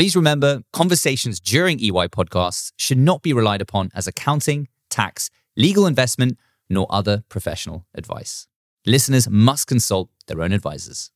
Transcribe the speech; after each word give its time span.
Please 0.00 0.16
remember, 0.16 0.62
conversations 0.72 1.38
during 1.40 1.78
EY 1.78 2.08
podcasts 2.08 2.72
should 2.78 2.96
not 2.96 3.20
be 3.20 3.34
relied 3.34 3.60
upon 3.60 3.90
as 3.94 4.06
accounting, 4.06 4.66
tax, 4.88 5.28
legal 5.58 5.86
investment, 5.86 6.38
nor 6.70 6.86
other 6.88 7.22
professional 7.28 7.84
advice. 7.94 8.46
Listeners 8.86 9.28
must 9.28 9.66
consult 9.66 10.08
their 10.26 10.40
own 10.40 10.52
advisors. 10.52 11.10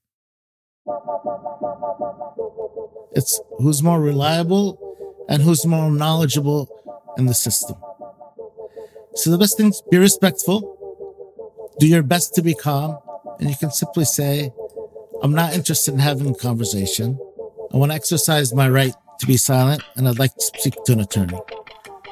It's 3.13 3.41
who's 3.57 3.83
more 3.83 3.99
reliable 4.03 4.79
and 5.31 5.41
who's 5.41 5.65
more 5.65 5.91
knowledgeable 5.91 6.69
in 7.17 7.25
the 7.25 7.33
system. 7.33 7.77
So 9.15 9.31
the 9.31 9.39
best 9.39 9.57
thing 9.57 9.71
is 9.71 9.83
be 9.91 9.97
respectful, 9.97 10.61
do 11.81 11.87
your 11.89 12.03
best 12.03 12.35
to 12.35 12.43
be 12.43 12.53
calm, 12.53 12.99
and 13.41 13.49
you 13.49 13.57
can 13.57 13.71
simply 13.71 14.05
say, 14.05 14.53
I'm 15.23 15.33
not 15.33 15.55
interested 15.55 15.95
in 15.95 16.01
having 16.01 16.29
a 16.29 16.35
conversation. 16.35 17.19
I 17.75 17.77
want 17.77 17.91
to 17.91 17.97
exercise 17.97 18.55
my 18.55 18.71
right 18.71 18.95
to 19.19 19.27
be 19.27 19.37
silent 19.37 19.83
and 19.97 20.07
I'd 20.09 20.21
like 20.21 20.33
to 20.33 20.45
speak 20.59 20.75
to 20.85 20.93
an 20.93 21.01
attorney. 21.01 21.37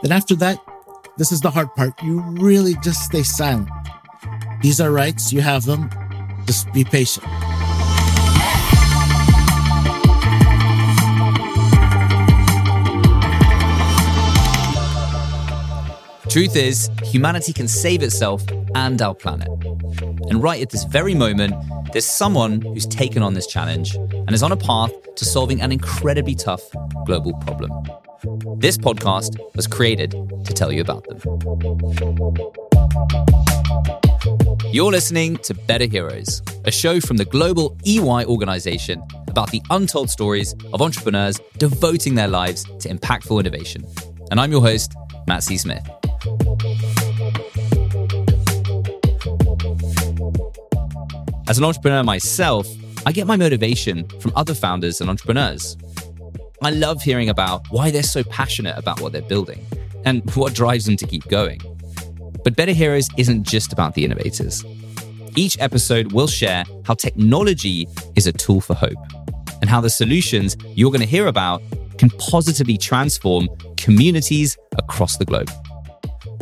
Then 0.02 0.10
after 0.10 0.34
that, 0.34 0.58
this 1.18 1.30
is 1.30 1.40
the 1.40 1.52
hard 1.52 1.72
part. 1.76 1.92
You 2.02 2.20
really 2.20 2.74
just 2.82 3.04
stay 3.04 3.22
silent. 3.22 3.68
These 4.60 4.80
are 4.80 4.90
rights. 4.90 5.32
You 5.32 5.40
have 5.40 5.64
them. 5.64 5.88
Just 6.46 6.72
be 6.72 6.82
patient. 6.82 7.24
Truth 16.28 16.56
is, 16.56 16.90
humanity 17.04 17.52
can 17.52 17.68
save 17.68 18.02
itself 18.02 18.42
and 18.74 19.00
our 19.02 19.14
planet. 19.14 19.48
And 20.30 20.42
right 20.42 20.62
at 20.62 20.70
this 20.70 20.84
very 20.84 21.14
moment, 21.14 21.54
there's 21.92 22.04
someone 22.04 22.60
who's 22.60 22.86
taken 22.86 23.22
on 23.22 23.34
this 23.34 23.46
challenge 23.46 23.94
and 23.94 24.32
is 24.32 24.42
on 24.42 24.52
a 24.52 24.56
path 24.56 24.92
to 25.16 25.24
solving 25.24 25.60
an 25.60 25.72
incredibly 25.72 26.34
tough 26.34 26.62
global 27.04 27.32
problem. 27.34 27.70
This 28.58 28.78
podcast 28.78 29.38
was 29.56 29.66
created 29.66 30.12
to 30.12 30.52
tell 30.52 30.72
you 30.72 30.80
about 30.80 31.04
them. 31.08 31.18
You're 34.72 34.92
listening 34.92 35.36
to 35.38 35.54
Better 35.54 35.86
Heroes, 35.86 36.40
a 36.64 36.70
show 36.70 37.00
from 37.00 37.16
the 37.16 37.24
global 37.24 37.76
EY 37.84 38.24
organization 38.24 39.02
about 39.28 39.50
the 39.50 39.60
untold 39.70 40.08
stories 40.08 40.54
of 40.72 40.80
entrepreneurs 40.80 41.40
devoting 41.58 42.14
their 42.14 42.28
lives 42.28 42.64
to 42.80 42.88
impactful 42.88 43.38
innovation. 43.40 43.84
And 44.30 44.40
I'm 44.40 44.52
your 44.52 44.62
host, 44.62 44.94
Matt 45.26 45.42
C. 45.42 45.58
Smith. 45.58 45.86
As 51.52 51.58
an 51.58 51.64
entrepreneur 51.64 52.02
myself, 52.02 52.66
I 53.04 53.12
get 53.12 53.26
my 53.26 53.36
motivation 53.36 54.08
from 54.20 54.32
other 54.34 54.54
founders 54.54 55.02
and 55.02 55.10
entrepreneurs. 55.10 55.76
I 56.62 56.70
love 56.70 57.02
hearing 57.02 57.28
about 57.28 57.66
why 57.68 57.90
they're 57.90 58.02
so 58.02 58.24
passionate 58.24 58.78
about 58.78 59.02
what 59.02 59.12
they're 59.12 59.20
building 59.20 59.62
and 60.06 60.22
what 60.34 60.54
drives 60.54 60.86
them 60.86 60.96
to 60.96 61.06
keep 61.06 61.28
going. 61.28 61.60
But 62.42 62.56
Better 62.56 62.72
Heroes 62.72 63.06
isn't 63.18 63.42
just 63.42 63.70
about 63.70 63.92
the 63.92 64.02
innovators. 64.02 64.64
Each 65.36 65.58
episode 65.60 66.12
will 66.12 66.26
share 66.26 66.64
how 66.86 66.94
technology 66.94 67.86
is 68.16 68.26
a 68.26 68.32
tool 68.32 68.62
for 68.62 68.72
hope 68.72 68.96
and 69.60 69.68
how 69.68 69.82
the 69.82 69.90
solutions 69.90 70.56
you're 70.74 70.90
going 70.90 71.02
to 71.02 71.06
hear 71.06 71.26
about 71.26 71.60
can 71.98 72.08
positively 72.16 72.78
transform 72.78 73.50
communities 73.76 74.56
across 74.78 75.18
the 75.18 75.26
globe. 75.26 75.50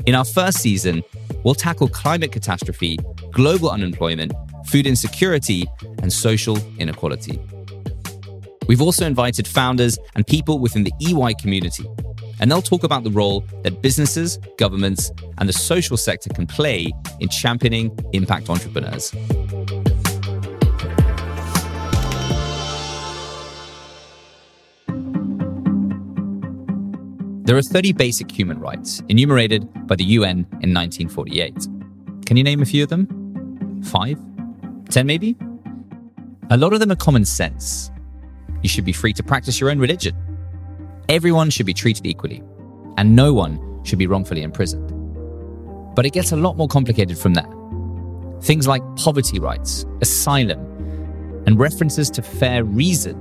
In 0.06 0.14
our 0.14 0.24
first 0.24 0.58
season, 0.58 1.02
we'll 1.42 1.56
tackle 1.56 1.88
climate 1.88 2.30
catastrophe, 2.30 2.96
global 3.32 3.70
unemployment, 3.70 4.32
food 4.70 4.86
insecurity, 4.86 5.66
and 6.00 6.12
social 6.12 6.56
inequality. 6.78 7.40
We've 8.68 8.80
also 8.80 9.04
invited 9.04 9.48
founders 9.48 9.98
and 10.14 10.24
people 10.24 10.60
within 10.60 10.84
the 10.84 10.92
EY 11.00 11.34
community, 11.34 11.84
and 12.38 12.48
they'll 12.48 12.62
talk 12.62 12.84
about 12.84 13.02
the 13.02 13.10
role 13.10 13.44
that 13.64 13.82
businesses, 13.82 14.38
governments, 14.58 15.10
and 15.38 15.48
the 15.48 15.52
social 15.52 15.96
sector 15.96 16.30
can 16.30 16.46
play 16.46 16.92
in 17.18 17.28
championing 17.28 17.90
impact 18.12 18.48
entrepreneurs. 18.48 19.10
There 27.42 27.56
are 27.56 27.62
30 27.62 27.92
basic 27.94 28.30
human 28.30 28.60
rights 28.60 29.02
enumerated 29.08 29.68
by 29.88 29.96
the 29.96 30.04
UN 30.04 30.46
in 30.62 30.72
1948. 30.72 31.66
Can 32.24 32.36
you 32.36 32.44
name 32.44 32.62
a 32.62 32.64
few 32.64 32.84
of 32.84 32.88
them? 32.88 33.82
Five? 33.82 34.16
Ten, 34.90 35.06
maybe? 35.06 35.36
A 36.50 36.56
lot 36.56 36.72
of 36.72 36.80
them 36.80 36.90
are 36.90 36.96
common 36.96 37.24
sense. 37.24 37.90
You 38.62 38.68
should 38.68 38.84
be 38.84 38.92
free 38.92 39.12
to 39.12 39.22
practice 39.22 39.60
your 39.60 39.70
own 39.70 39.78
religion. 39.78 40.16
Everyone 41.08 41.48
should 41.48 41.66
be 41.66 41.74
treated 41.74 42.06
equally, 42.06 42.42
and 42.96 43.14
no 43.14 43.32
one 43.32 43.80
should 43.84 43.98
be 43.98 44.06
wrongfully 44.06 44.42
imprisoned. 44.42 44.92
But 45.94 46.06
it 46.06 46.12
gets 46.12 46.32
a 46.32 46.36
lot 46.36 46.56
more 46.56 46.68
complicated 46.68 47.16
from 47.18 47.34
there. 47.34 47.48
Things 48.42 48.66
like 48.66 48.82
poverty 48.96 49.38
rights, 49.38 49.86
asylum, 50.00 50.58
and 51.46 51.58
references 51.58 52.10
to 52.10 52.22
fair 52.22 52.64
reason. 52.64 53.20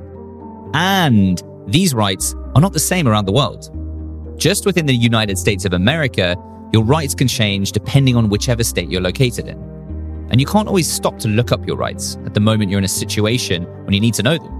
And 0.73 1.41
these 1.67 1.93
rights 1.93 2.33
are 2.55 2.61
not 2.61 2.73
the 2.73 2.79
same 2.79 3.07
around 3.07 3.25
the 3.25 3.31
world. 3.31 3.69
Just 4.39 4.65
within 4.65 4.85
the 4.85 4.95
United 4.95 5.37
States 5.37 5.65
of 5.65 5.73
America, 5.73 6.35
your 6.73 6.83
rights 6.83 7.13
can 7.13 7.27
change 7.27 7.73
depending 7.73 8.15
on 8.15 8.29
whichever 8.29 8.63
state 8.63 8.89
you're 8.89 9.01
located 9.01 9.47
in. 9.47 9.69
And 10.31 10.39
you 10.39 10.45
can't 10.45 10.67
always 10.67 10.91
stop 10.91 11.17
to 11.19 11.27
look 11.27 11.51
up 11.51 11.65
your 11.65 11.75
rights 11.75 12.17
at 12.25 12.33
the 12.33 12.39
moment 12.39 12.69
you're 12.69 12.77
in 12.77 12.85
a 12.85 12.87
situation 12.87 13.63
when 13.85 13.93
you 13.93 13.99
need 13.99 14.13
to 14.15 14.23
know 14.23 14.37
them. 14.37 14.53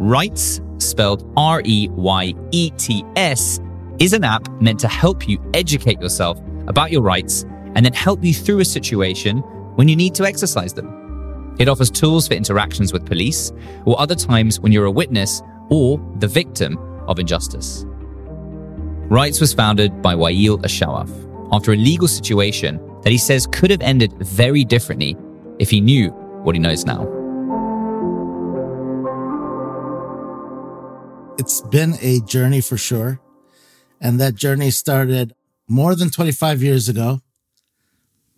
REYETS, 0.00 0.60
spelled 0.82 1.30
R 1.36 1.62
E 1.64 1.88
Y 1.92 2.34
E 2.52 2.70
T 2.70 3.04
S, 3.16 3.60
is 3.98 4.12
an 4.12 4.24
app 4.24 4.48
meant 4.60 4.80
to 4.80 4.88
help 4.88 5.28
you 5.28 5.38
educate 5.54 6.00
yourself 6.00 6.38
about 6.66 6.90
your 6.90 7.02
rights 7.02 7.44
and 7.74 7.84
then 7.84 7.92
help 7.92 8.24
you 8.24 8.34
through 8.34 8.60
a 8.60 8.64
situation 8.64 9.38
when 9.76 9.88
you 9.88 9.96
need 9.96 10.14
to 10.14 10.24
exercise 10.24 10.72
them. 10.72 11.54
It 11.58 11.68
offers 11.68 11.90
tools 11.90 12.28
for 12.28 12.34
interactions 12.34 12.92
with 12.92 13.06
police 13.06 13.52
or 13.84 13.98
other 14.00 14.14
times 14.14 14.60
when 14.60 14.72
you're 14.72 14.84
a 14.84 14.90
witness 14.90 15.42
or 15.70 15.98
the 16.16 16.28
victim 16.28 16.78
of 17.08 17.18
injustice. 17.18 17.84
REYETS 19.08 19.40
was 19.40 19.54
founded 19.54 20.02
by 20.02 20.14
Wa'il 20.14 20.58
Ashshowwaf 20.62 21.10
after 21.52 21.72
a 21.72 21.76
legal 21.76 22.08
situation 22.08 22.80
that 23.06 23.12
he 23.12 23.18
says 23.18 23.46
could 23.46 23.70
have 23.70 23.82
ended 23.82 24.12
very 24.14 24.64
differently 24.64 25.16
if 25.60 25.70
he 25.70 25.80
knew 25.80 26.08
what 26.42 26.56
he 26.56 26.58
knows 26.58 26.84
now. 26.84 27.02
It's 31.38 31.60
been 31.60 31.94
a 32.00 32.18
journey 32.26 32.60
for 32.60 32.76
sure. 32.76 33.20
And 34.00 34.18
that 34.18 34.34
journey 34.34 34.72
started 34.72 35.36
more 35.68 35.94
than 35.94 36.10
25 36.10 36.64
years 36.64 36.88
ago. 36.88 37.20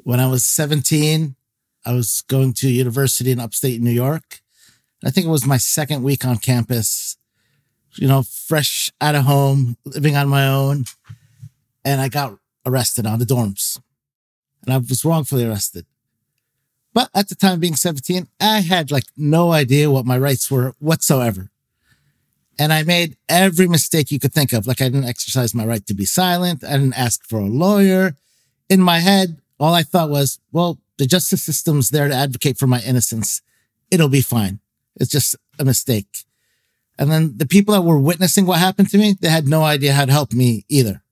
When 0.03 0.21
I 0.21 0.27
was 0.27 0.45
17, 0.45 1.35
I 1.87 1.93
was 1.95 2.23
going 2.29 2.53
to 2.53 2.69
university 2.69 3.33
in 3.33 3.41
upstate 3.41 3.81
New 3.81 3.91
York. 3.91 4.43
I 5.03 5.09
think 5.11 5.27
it 5.27 5.31
was 5.31 5.47
my 5.47 5.57
second 5.57 6.03
week 6.03 6.27
on 6.27 6.37
campus 6.37 7.17
you 7.95 8.07
know, 8.07 8.23
fresh 8.23 8.93
out 9.01 9.15
of 9.15 9.25
home, 9.25 9.79
living 9.87 10.15
on 10.15 10.29
my 10.29 10.47
own. 10.47 10.85
And 11.87 12.03
I 12.03 12.11
got 12.11 12.37
arrested 12.67 13.07
on 13.07 13.19
the 13.19 13.25
dorms. 13.25 13.81
And 14.69 14.75
I 14.75 14.79
was 14.87 15.03
wrongfully 15.03 15.47
arrested. 15.47 15.87
But 16.93 17.09
at 17.15 17.31
the 17.31 17.35
time 17.35 17.59
being 17.59 17.75
17, 17.75 18.29
I 18.39 18.61
had 18.61 18.91
like 18.91 19.07
no 19.17 19.51
idea 19.51 19.91
what 19.91 20.05
my 20.05 20.19
rights 20.19 20.51
were 20.51 20.75
whatsoever. 20.79 21.51
And 22.59 22.71
I 22.71 22.83
made 22.83 23.17
every 23.31 23.67
mistake 23.67 24.11
you 24.11 24.21
could 24.21 24.35
think 24.35 24.53
of. 24.53 24.67
Like 24.67 24.83
I 24.83 24.91
didn't 24.91 25.09
exercise 25.09 25.55
my 25.55 25.65
right 25.65 25.87
to 25.87 25.95
be 25.95 26.05
silent. 26.05 26.63
I 26.63 26.73
didn't 26.73 26.99
ask 26.99 27.25
for 27.27 27.39
a 27.39 27.47
lawyer. 27.47 28.15
In 28.69 28.83
my 28.83 28.99
head, 28.99 29.41
all 29.59 29.73
I 29.73 29.85
thought 29.85 30.11
was, 30.11 30.39
well, 30.53 30.77
the 30.99 31.07
justice 31.07 31.43
system's 31.43 31.89
there 31.89 32.09
to 32.09 32.15
advocate 32.15 32.59
for 32.59 32.67
my 32.67 32.83
innocence. 32.83 33.41
It'll 33.91 34.11
be 34.11 34.21
fine. 34.21 34.61
It's 34.97 35.11
just 35.11 35.35
a 35.59 35.65
mistake. 35.65 36.27
And 36.99 37.11
then 37.11 37.39
the 37.39 37.47
people 37.47 37.73
that 37.73 37.89
were 37.89 37.99
witnessing 37.99 38.45
what 38.45 38.59
happened 38.59 38.91
to 38.91 38.99
me, 38.99 39.17
they 39.19 39.31
had 39.31 39.49
no 39.49 39.63
idea 39.63 39.95
how 39.95 40.05
to 40.05 40.13
help 40.13 40.35
me 40.35 40.67
either. 40.69 41.03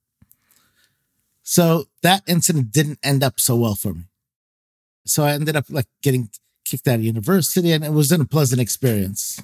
So 1.49 1.85
that 2.03 2.23
incident 2.27 2.71
didn't 2.71 2.99
end 3.01 3.23
up 3.23 3.39
so 3.39 3.55
well 3.55 3.75
for 3.75 3.93
me. 3.93 4.03
So 5.05 5.23
I 5.23 5.31
ended 5.31 5.55
up 5.55 5.65
like 5.69 5.87
getting 6.03 6.29
kicked 6.65 6.87
out 6.87 6.95
of 6.95 7.03
university 7.03 7.71
and 7.71 7.85
it 7.85 7.91
wasn't 7.91 8.23
a 8.23 8.27
pleasant 8.27 8.59
experience 8.59 9.41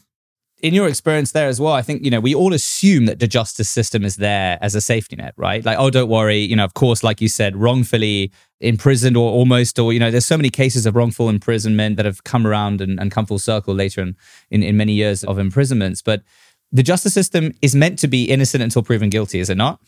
in 0.64 0.74
your 0.74 0.88
experience 0.88 1.34
there 1.34 1.50
as 1.50 1.60
well, 1.60 1.74
I 1.74 1.82
think, 1.82 2.06
you 2.06 2.10
know, 2.10 2.22
we 2.22 2.34
all 2.34 2.54
assume 2.54 3.06
that 3.08 3.20
the 3.20 3.28
justice 3.28 3.70
system 3.70 4.06
is 4.06 4.16
there 4.16 4.58
as 4.62 4.76
a 4.76 4.82
safety 4.82 5.18
net, 5.18 5.34
right? 5.36 5.64
Like, 5.64 5.78
oh, 5.78 5.90
don't 5.90 6.08
worry. 6.08 6.40
You 6.40 6.56
know, 6.56 6.64
of 6.64 6.74
course, 6.74 7.04
like 7.04 7.20
you 7.20 7.28
said, 7.28 7.58
wrongfully 7.58 8.32
imprisoned 8.62 9.18
or 9.18 9.30
almost, 9.30 9.78
or, 9.78 9.92
you 9.92 10.00
know, 10.00 10.10
there's 10.10 10.26
so 10.26 10.38
many 10.38 10.50
cases 10.50 10.86
of 10.86 10.96
wrongful 10.96 11.28
imprisonment 11.28 11.98
that 11.98 12.06
have 12.06 12.24
come 12.24 12.48
around 12.48 12.80
and, 12.80 12.98
and 12.98 13.12
come 13.12 13.26
full 13.26 13.40
circle 13.40 13.76
later 13.76 14.02
in, 14.02 14.16
in, 14.52 14.64
in 14.64 14.78
many 14.78 14.94
years 14.94 15.26
of 15.26 15.38
imprisonments. 15.38 16.02
But 16.02 16.24
the 16.72 16.82
justice 16.82 17.14
system 17.14 17.52
is 17.62 17.76
meant 17.76 18.00
to 18.00 18.08
be 18.08 18.24
innocent 18.24 18.64
until 18.64 18.84
proven 18.84 19.10
guilty, 19.10 19.42
is 19.42 19.50
it 19.50 19.58
not? 19.58 19.82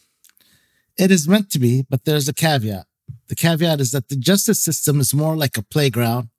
It 0.98 1.12
is 1.12 1.28
meant 1.28 1.50
to 1.52 1.60
be, 1.60 1.86
but 1.90 2.06
there's 2.06 2.30
a 2.30 2.34
caveat. 2.34 2.86
The 3.28 3.36
caveat 3.36 3.82
is 3.82 3.92
that 3.92 4.10
the 4.10 4.16
justice 4.16 4.62
system 4.62 5.00
is 5.00 5.14
more 5.14 5.36
like 5.36 5.58
a 5.58 5.64
playground 5.64 6.30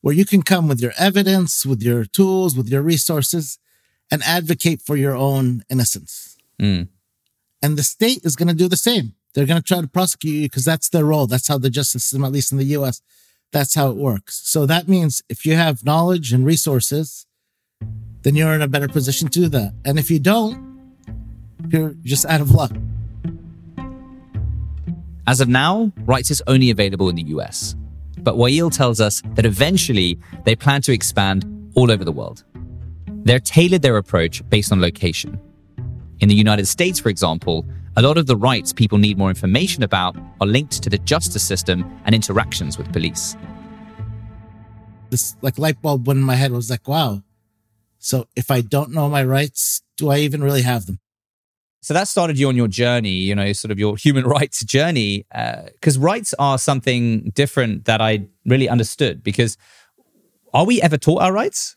where 0.00 0.14
you 0.14 0.26
can 0.26 0.42
come 0.42 0.68
with 0.68 0.80
your 0.80 0.92
evidence, 0.98 1.64
with 1.64 1.82
your 1.82 2.04
tools, 2.04 2.56
with 2.56 2.68
your 2.68 2.82
resources, 2.82 3.58
and 4.10 4.22
advocate 4.22 4.82
for 4.82 4.96
your 4.96 5.16
own 5.16 5.62
innocence. 5.70 6.36
Mm. 6.60 6.88
And 7.62 7.78
the 7.78 7.82
state 7.82 8.20
is 8.24 8.36
going 8.36 8.48
to 8.48 8.54
do 8.54 8.68
the 8.68 8.76
same. 8.76 9.14
They're 9.32 9.46
going 9.46 9.62
to 9.62 9.66
try 9.66 9.80
to 9.80 9.88
prosecute 9.88 10.34
you 10.34 10.42
because 10.42 10.64
that's 10.66 10.90
their 10.90 11.06
role. 11.06 11.26
That's 11.26 11.48
how 11.48 11.56
the 11.56 11.70
justice 11.70 12.04
system, 12.04 12.24
at 12.24 12.32
least 12.32 12.52
in 12.52 12.58
the 12.58 12.76
US, 12.76 13.00
that's 13.50 13.74
how 13.74 13.90
it 13.90 13.96
works. 13.96 14.42
So 14.44 14.66
that 14.66 14.88
means 14.88 15.22
if 15.30 15.46
you 15.46 15.54
have 15.54 15.84
knowledge 15.84 16.32
and 16.32 16.44
resources, 16.44 17.26
then 18.22 18.34
you're 18.34 18.52
in 18.52 18.62
a 18.62 18.68
better 18.68 18.88
position 18.88 19.28
to 19.28 19.40
do 19.40 19.48
that. 19.48 19.72
And 19.84 19.98
if 19.98 20.10
you 20.10 20.18
don't, 20.18 20.98
you're 21.68 21.94
just 22.02 22.26
out 22.26 22.42
of 22.42 22.50
luck. 22.50 22.72
As 25.26 25.40
of 25.40 25.48
now, 25.48 25.90
REYETS 26.04 26.30
is 26.30 26.42
only 26.46 26.68
available 26.68 27.08
in 27.08 27.16
the 27.16 27.22
US. 27.34 27.74
But 28.18 28.36
Wa'il 28.36 28.70
tells 28.70 29.00
us 29.00 29.22
that 29.34 29.46
eventually 29.46 30.18
they 30.44 30.54
plan 30.54 30.82
to 30.82 30.92
expand 30.92 31.46
all 31.74 31.90
over 31.90 32.04
the 32.04 32.12
world. 32.12 32.44
They're 33.24 33.40
tailored 33.40 33.80
their 33.80 33.96
approach 33.96 34.46
based 34.50 34.70
on 34.70 34.82
location. 34.82 35.40
In 36.20 36.28
the 36.28 36.34
United 36.34 36.66
States, 36.66 37.00
for 37.00 37.08
example, 37.08 37.64
a 37.96 38.02
lot 38.02 38.18
of 38.18 38.26
the 38.26 38.36
rights 38.36 38.72
people 38.72 38.98
need 38.98 39.16
more 39.16 39.30
information 39.30 39.82
about 39.82 40.14
are 40.42 40.46
linked 40.46 40.82
to 40.82 40.90
the 40.90 40.98
justice 40.98 41.42
system 41.42 41.90
and 42.04 42.14
interactions 42.14 42.76
with 42.76 42.92
police. 42.92 43.34
This 45.08 45.36
like 45.40 45.58
light 45.58 45.80
bulb 45.80 46.06
went 46.06 46.18
in 46.18 46.24
my 46.24 46.34
head 46.34 46.52
I 46.52 46.54
was 46.54 46.68
like, 46.68 46.86
wow. 46.86 47.22
So 47.98 48.26
if 48.36 48.50
I 48.50 48.60
don't 48.60 48.90
know 48.90 49.08
my 49.08 49.24
rights, 49.24 49.82
do 49.96 50.10
I 50.10 50.18
even 50.18 50.44
really 50.44 50.62
have 50.62 50.84
them? 50.84 50.98
So 51.84 51.92
that 51.92 52.08
started 52.08 52.38
you 52.38 52.48
on 52.48 52.56
your 52.56 52.66
journey, 52.66 53.10
you 53.10 53.34
know, 53.34 53.52
sort 53.52 53.70
of 53.70 53.78
your 53.78 53.98
human 53.98 54.24
rights 54.36 54.64
journey, 54.64 55.26
because 55.74 55.98
uh, 55.98 56.00
rights 56.00 56.32
are 56.38 56.56
something 56.56 57.30
different 57.34 57.84
that 57.84 58.00
I 58.00 58.26
really 58.46 58.70
understood. 58.70 59.22
Because 59.22 59.58
are 60.54 60.64
we 60.64 60.80
ever 60.80 60.96
taught 60.96 61.20
our 61.20 61.30
rights? 61.30 61.76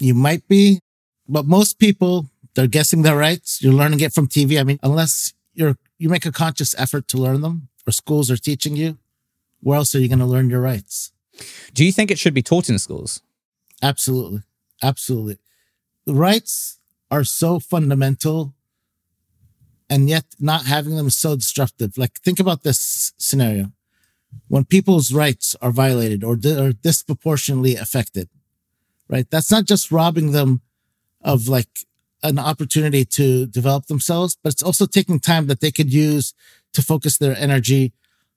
You 0.00 0.14
might 0.14 0.48
be, 0.48 0.80
but 1.28 1.46
most 1.46 1.78
people 1.78 2.26
they're 2.56 2.66
guessing 2.66 3.02
their 3.02 3.16
rights. 3.16 3.62
You're 3.62 3.72
learning 3.72 4.00
it 4.00 4.12
from 4.12 4.26
TV. 4.26 4.58
I 4.58 4.64
mean, 4.64 4.80
unless 4.82 5.32
you're 5.54 5.76
you 5.98 6.08
make 6.08 6.26
a 6.26 6.32
conscious 6.32 6.74
effort 6.76 7.06
to 7.08 7.18
learn 7.18 7.42
them, 7.42 7.68
or 7.86 7.92
schools 7.92 8.32
are 8.32 8.36
teaching 8.36 8.74
you, 8.74 8.98
where 9.60 9.78
else 9.78 9.94
are 9.94 10.00
you 10.00 10.08
going 10.08 10.18
to 10.18 10.26
learn 10.26 10.50
your 10.50 10.60
rights? 10.60 11.12
Do 11.72 11.84
you 11.84 11.92
think 11.92 12.10
it 12.10 12.18
should 12.18 12.34
be 12.34 12.42
taught 12.42 12.68
in 12.68 12.80
schools? 12.80 13.22
Absolutely, 13.80 14.42
absolutely. 14.82 15.38
The 16.04 16.14
rights 16.14 16.80
are 17.12 17.22
so 17.22 17.60
fundamental 17.60 18.55
and 19.88 20.08
yet 20.08 20.24
not 20.40 20.66
having 20.66 20.96
them 20.96 21.06
is 21.06 21.16
so 21.16 21.36
destructive. 21.36 21.96
Like 21.96 22.20
think 22.20 22.40
about 22.40 22.62
this 22.62 23.12
scenario. 23.18 23.72
When 24.48 24.64
people's 24.64 25.12
rights 25.12 25.56
are 25.62 25.70
violated 25.70 26.22
or 26.22 26.36
di- 26.36 26.58
are 26.58 26.72
disproportionately 26.72 27.76
affected, 27.76 28.28
right? 29.08 29.28
That's 29.30 29.50
not 29.50 29.64
just 29.64 29.90
robbing 29.90 30.32
them 30.32 30.60
of 31.22 31.48
like 31.48 31.68
an 32.22 32.38
opportunity 32.38 33.04
to 33.04 33.46
develop 33.46 33.86
themselves, 33.86 34.36
but 34.42 34.52
it's 34.52 34.62
also 34.62 34.86
taking 34.86 35.20
time 35.20 35.46
that 35.46 35.60
they 35.60 35.70
could 35.70 35.92
use 35.92 36.34
to 36.72 36.82
focus 36.82 37.18
their 37.18 37.36
energy 37.36 37.92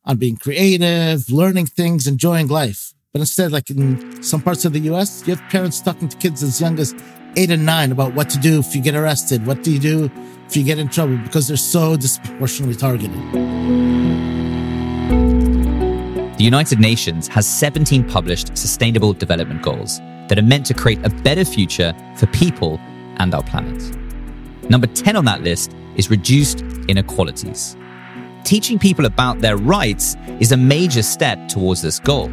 on 0.05 0.17
being 0.17 0.37
creative, 0.37 1.29
learning 1.29 1.65
things, 1.65 2.07
enjoying 2.07 2.47
life. 2.47 2.93
But 3.11 3.19
instead, 3.19 3.51
like 3.51 3.69
in 3.69 4.21
some 4.21 4.41
parts 4.41 4.65
of 4.65 4.73
the 4.73 4.79
US, 4.91 5.27
you 5.27 5.35
have 5.35 5.49
parents 5.49 5.81
talking 5.81 6.07
to 6.07 6.17
kids 6.17 6.43
as 6.43 6.61
young 6.61 6.79
as 6.79 6.93
eight 7.35 7.49
and 7.49 7.65
nine 7.65 7.91
about 7.91 8.13
what 8.13 8.29
to 8.29 8.37
do 8.37 8.59
if 8.59 8.75
you 8.75 8.81
get 8.81 8.95
arrested. 8.95 9.45
What 9.45 9.63
do 9.63 9.71
you 9.71 9.79
do 9.79 10.11
if 10.49 10.57
you 10.57 10.63
get 10.63 10.79
in 10.79 10.87
trouble? 10.87 11.15
Because 11.17 11.47
they're 11.47 11.57
so 11.57 11.95
disproportionately 11.95 12.75
targeted. 12.75 13.15
The 16.37 16.43
United 16.43 16.79
Nations 16.79 17.27
has 17.27 17.47
17 17.47 18.09
published 18.09 18.57
sustainable 18.57 19.13
development 19.13 19.61
goals 19.61 19.99
that 20.27 20.39
are 20.39 20.43
meant 20.43 20.65
to 20.65 20.73
create 20.73 21.05
a 21.05 21.09
better 21.09 21.45
future 21.45 21.93
for 22.15 22.25
people 22.27 22.79
and 23.17 23.35
our 23.35 23.43
planet. 23.43 23.95
Number 24.71 24.87
10 24.87 25.15
on 25.15 25.25
that 25.25 25.43
list 25.43 25.75
is 25.95 26.09
reduced 26.09 26.61
inequalities. 26.87 27.77
Teaching 28.43 28.79
people 28.79 29.05
about 29.05 29.41
their 29.41 29.57
rights 29.57 30.15
is 30.39 30.51
a 30.51 30.57
major 30.57 31.03
step 31.03 31.47
towards 31.47 31.83
this 31.83 31.99
goal. 31.99 32.31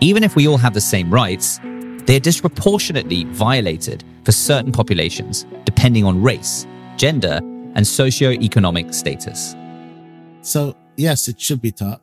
Even 0.00 0.22
if 0.22 0.36
we 0.36 0.46
all 0.46 0.58
have 0.58 0.74
the 0.74 0.80
same 0.80 1.12
rights, 1.12 1.58
they 2.04 2.14
are 2.14 2.20
disproportionately 2.20 3.24
violated 3.24 4.04
for 4.22 4.30
certain 4.30 4.70
populations, 4.70 5.44
depending 5.64 6.04
on 6.04 6.22
race, 6.22 6.66
gender, 6.96 7.40
and 7.74 7.86
socio-economic 7.86 8.94
status. 8.94 9.54
So, 10.40 10.74
yes, 10.96 11.28
it 11.28 11.40
should 11.40 11.60
be 11.60 11.72
taught. 11.72 12.00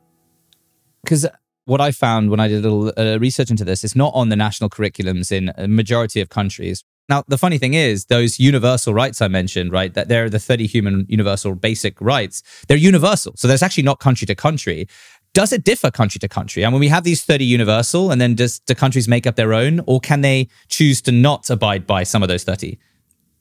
Because 1.02 1.26
what 1.64 1.80
I 1.80 1.90
found 1.90 2.30
when 2.30 2.40
I 2.40 2.48
did 2.48 2.64
a 2.64 2.70
little 2.70 2.92
uh, 2.96 3.18
research 3.18 3.50
into 3.50 3.64
this 3.64 3.84
is 3.84 3.96
not 3.96 4.12
on 4.14 4.28
the 4.28 4.36
national 4.36 4.70
curriculums 4.70 5.32
in 5.32 5.52
a 5.56 5.66
majority 5.66 6.20
of 6.20 6.28
countries. 6.28 6.84
Now, 7.08 7.22
the 7.28 7.36
funny 7.36 7.58
thing 7.58 7.74
is, 7.74 8.06
those 8.06 8.38
universal 8.38 8.94
rights 8.94 9.20
I 9.20 9.28
mentioned, 9.28 9.72
right, 9.72 9.92
that 9.92 10.08
they're 10.08 10.30
the 10.30 10.38
30 10.38 10.66
human 10.66 11.06
universal 11.08 11.54
basic 11.54 12.00
rights, 12.00 12.42
they're 12.66 12.76
universal. 12.76 13.34
So 13.36 13.46
there's 13.46 13.62
actually 13.62 13.82
not 13.82 14.00
country 14.00 14.26
to 14.26 14.34
country. 14.34 14.88
Does 15.34 15.52
it 15.52 15.64
differ 15.64 15.90
country 15.90 16.18
to 16.20 16.28
country? 16.28 16.64
And 16.64 16.72
when 16.72 16.80
we 16.80 16.88
have 16.88 17.04
these 17.04 17.24
30 17.24 17.44
universal, 17.44 18.10
and 18.10 18.20
then 18.20 18.34
does 18.34 18.60
the 18.66 18.74
countries 18.74 19.08
make 19.08 19.26
up 19.26 19.36
their 19.36 19.52
own, 19.52 19.80
or 19.86 20.00
can 20.00 20.22
they 20.22 20.48
choose 20.68 21.02
to 21.02 21.12
not 21.12 21.50
abide 21.50 21.86
by 21.86 22.04
some 22.04 22.22
of 22.22 22.28
those 22.28 22.44
30? 22.44 22.78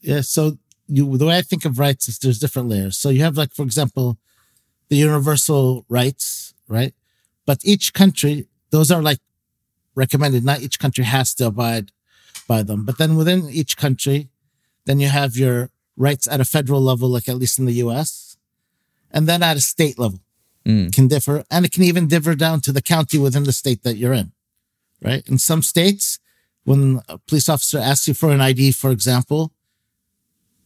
Yeah. 0.01 0.21
So 0.21 0.57
you, 0.87 1.17
the 1.17 1.25
way 1.25 1.37
I 1.37 1.41
think 1.41 1.65
of 1.65 1.79
rights 1.79 2.07
is 2.07 2.19
there's 2.19 2.39
different 2.39 2.69
layers. 2.69 2.97
So 2.97 3.09
you 3.09 3.21
have, 3.23 3.37
like, 3.37 3.53
for 3.53 3.63
example, 3.63 4.17
the 4.89 4.97
universal 4.97 5.85
rights, 5.89 6.53
right? 6.67 6.93
But 7.45 7.59
each 7.63 7.93
country, 7.93 8.47
those 8.69 8.91
are 8.91 9.01
like 9.01 9.19
recommended. 9.95 10.43
Not 10.43 10.61
each 10.61 10.79
country 10.79 11.03
has 11.03 11.33
to 11.35 11.47
abide 11.47 11.91
by 12.47 12.63
them. 12.63 12.85
But 12.85 12.97
then 12.97 13.15
within 13.15 13.49
each 13.49 13.77
country, 13.77 14.29
then 14.85 14.99
you 14.99 15.07
have 15.07 15.35
your 15.35 15.69
rights 15.95 16.27
at 16.27 16.41
a 16.41 16.45
federal 16.45 16.81
level, 16.81 17.09
like 17.09 17.29
at 17.29 17.37
least 17.37 17.59
in 17.59 17.65
the 17.65 17.73
US, 17.73 18.37
and 19.11 19.27
then 19.27 19.43
at 19.43 19.57
a 19.57 19.61
state 19.61 19.99
level 19.99 20.19
mm. 20.65 20.93
can 20.93 21.07
differ. 21.07 21.43
And 21.49 21.65
it 21.65 21.71
can 21.71 21.83
even 21.83 22.07
differ 22.07 22.35
down 22.35 22.61
to 22.61 22.71
the 22.71 22.81
county 22.81 23.17
within 23.17 23.43
the 23.43 23.53
state 23.53 23.83
that 23.83 23.97
you're 23.97 24.13
in, 24.13 24.31
right? 25.01 25.27
In 25.27 25.37
some 25.37 25.61
states, 25.61 26.19
when 26.63 27.01
a 27.07 27.17
police 27.17 27.49
officer 27.49 27.77
asks 27.77 28.07
you 28.07 28.13
for 28.13 28.31
an 28.31 28.41
ID, 28.41 28.71
for 28.71 28.91
example, 28.91 29.51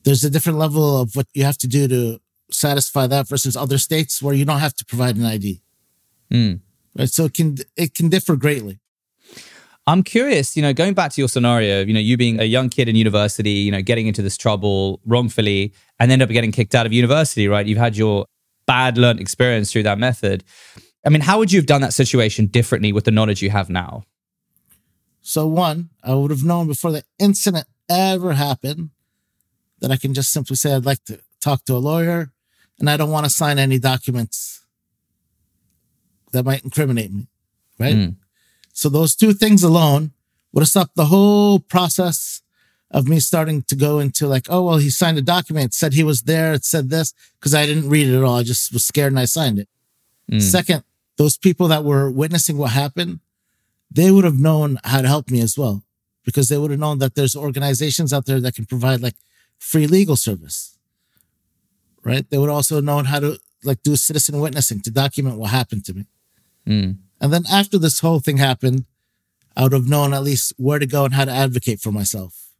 there's 0.07 0.23
a 0.23 0.29
different 0.29 0.57
level 0.57 1.01
of 1.01 1.15
what 1.17 1.27
you 1.33 1.43
have 1.43 1.57
to 1.57 1.67
do 1.67 1.85
to 1.85 2.21
satisfy 2.49 3.07
that 3.07 3.27
versus 3.27 3.57
other 3.57 3.77
states 3.77 4.21
where 4.21 4.33
you 4.33 4.45
don't 4.45 4.59
have 4.59 4.73
to 4.73 4.85
provide 4.85 5.17
an 5.17 5.25
ID. 5.25 5.61
Mm. 6.31 6.61
Right. 6.97 7.09
So 7.09 7.25
it 7.25 7.33
can, 7.33 7.57
it 7.75 7.93
can 7.93 8.07
differ 8.07 8.37
greatly. 8.37 8.79
I'm 9.85 10.03
curious, 10.03 10.55
you 10.55 10.61
know, 10.61 10.71
going 10.71 10.93
back 10.93 11.11
to 11.11 11.21
your 11.21 11.27
scenario, 11.27 11.83
you 11.83 11.93
know, 11.93 11.99
you 11.99 12.15
being 12.15 12.39
a 12.39 12.45
young 12.45 12.69
kid 12.69 12.87
in 12.87 12.95
university, 12.95 13.49
you 13.49 13.71
know, 13.71 13.81
getting 13.81 14.07
into 14.07 14.21
this 14.21 14.37
trouble 14.37 15.01
wrongfully 15.05 15.73
and 15.99 16.09
end 16.09 16.21
up 16.21 16.29
getting 16.29 16.53
kicked 16.53 16.73
out 16.73 16.85
of 16.85 16.93
university, 16.93 17.49
right? 17.49 17.65
You've 17.65 17.77
had 17.77 17.97
your 17.97 18.27
bad 18.65 18.97
learned 18.97 19.19
experience 19.19 19.73
through 19.73 19.83
that 19.83 19.99
method. 19.99 20.45
I 21.05 21.09
mean, 21.09 21.21
how 21.21 21.37
would 21.37 21.51
you 21.51 21.59
have 21.59 21.67
done 21.67 21.81
that 21.81 21.93
situation 21.93 22.45
differently 22.47 22.93
with 22.93 23.03
the 23.03 23.11
knowledge 23.11 23.41
you 23.41 23.49
have 23.49 23.69
now? 23.69 24.03
So, 25.21 25.47
one, 25.47 25.89
I 26.01 26.13
would 26.13 26.31
have 26.31 26.45
known 26.45 26.67
before 26.67 26.93
the 26.93 27.03
incident 27.19 27.67
ever 27.89 28.33
happened 28.33 28.91
that 29.79 29.91
I 29.91 29.97
can 29.97 30.13
just 30.13 30.31
simply 30.31 30.55
say, 30.55 30.73
I'd 30.73 30.85
like 30.85 31.03
to 31.05 31.19
talk 31.39 31.65
to 31.65 31.75
a 31.75 31.77
lawyer 31.77 32.31
and 32.79 32.89
I 32.89 32.97
don't 32.97 33.11
want 33.11 33.25
to 33.25 33.29
sign 33.29 33.59
any 33.59 33.79
documents 33.79 34.65
that 36.31 36.43
might 36.43 36.63
incriminate 36.63 37.11
me, 37.11 37.27
right? 37.79 37.95
Mm. 37.95 38.15
So 38.73 38.89
those 38.89 39.15
two 39.15 39.33
things 39.33 39.63
alone 39.63 40.11
would 40.51 40.61
have 40.61 40.67
stopped 40.67 40.95
the 40.95 41.05
whole 41.05 41.59
process 41.59 42.41
of 42.91 43.07
me 43.07 43.19
starting 43.19 43.63
to 43.63 43.75
go 43.75 43.99
into 43.99 44.27
like, 44.27 44.45
oh, 44.49 44.63
well, 44.63 44.77
he 44.77 44.89
signed 44.89 45.17
a 45.17 45.21
document, 45.21 45.73
said 45.73 45.93
he 45.93 46.03
was 46.03 46.23
there, 46.23 46.53
it 46.53 46.63
said 46.63 46.89
this, 46.89 47.13
because 47.39 47.53
I 47.53 47.65
didn't 47.65 47.89
read 47.89 48.07
it 48.07 48.17
at 48.17 48.23
all. 48.23 48.37
I 48.37 48.43
just 48.43 48.71
was 48.71 48.85
scared 48.85 49.11
and 49.11 49.19
I 49.19 49.25
signed 49.25 49.59
it. 49.59 49.67
Mm. 50.31 50.41
Second, 50.41 50.83
those 51.17 51.37
people 51.37 51.67
that 51.67 51.83
were 51.83 52.09
witnessing 52.09 52.57
what 52.57 52.71
happened, 52.71 53.19
they 53.91 54.11
would 54.11 54.23
have 54.23 54.39
known 54.39 54.79
how 54.83 55.01
to 55.01 55.07
help 55.07 55.29
me 55.29 55.41
as 55.41 55.57
well, 55.57 55.83
because 56.23 56.49
they 56.49 56.57
would 56.57 56.71
have 56.71 56.79
known 56.79 56.99
that 56.99 57.15
there's 57.15 57.35
organizations 57.35 58.13
out 58.13 58.25
there 58.25 58.39
that 58.39 58.55
can 58.55 58.65
provide 58.65 59.01
like 59.01 59.15
free 59.59 59.87
legal 59.87 60.15
service. 60.15 60.77
Right. 62.03 62.29
They 62.29 62.37
would 62.37 62.49
also 62.49 62.79
know 62.79 63.03
how 63.03 63.19
to 63.19 63.39
like 63.63 63.83
do 63.83 63.95
citizen 63.95 64.39
witnessing 64.39 64.81
to 64.81 64.91
document 64.91 65.37
what 65.37 65.51
happened 65.51 65.83
to 65.85 65.93
me. 65.93 66.05
Mm. 66.65 66.97
And 67.19 67.33
then 67.33 67.43
after 67.51 67.77
this 67.77 67.99
whole 67.99 68.19
thing 68.19 68.37
happened, 68.37 68.85
I 69.55 69.63
would 69.63 69.73
have 69.73 69.89
known 69.89 70.13
at 70.13 70.23
least 70.23 70.53
where 70.57 70.79
to 70.79 70.85
go 70.85 71.05
and 71.05 71.13
how 71.13 71.25
to 71.25 71.31
advocate 71.31 71.81
for 71.81 71.91
myself. 71.91 72.51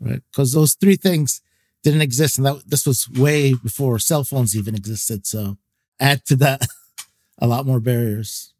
Right. 0.00 0.22
Because 0.30 0.52
those 0.52 0.74
three 0.74 0.96
things 0.96 1.40
didn't 1.82 2.02
exist. 2.02 2.36
And 2.36 2.46
that 2.46 2.62
this 2.66 2.86
was 2.86 3.08
way 3.08 3.54
before 3.54 3.98
cell 3.98 4.24
phones 4.24 4.56
even 4.56 4.74
existed. 4.74 5.26
So 5.26 5.58
add 6.00 6.24
to 6.26 6.36
that 6.36 6.66
a 7.38 7.46
lot 7.46 7.66
more 7.66 7.80
barriers. 7.80 8.52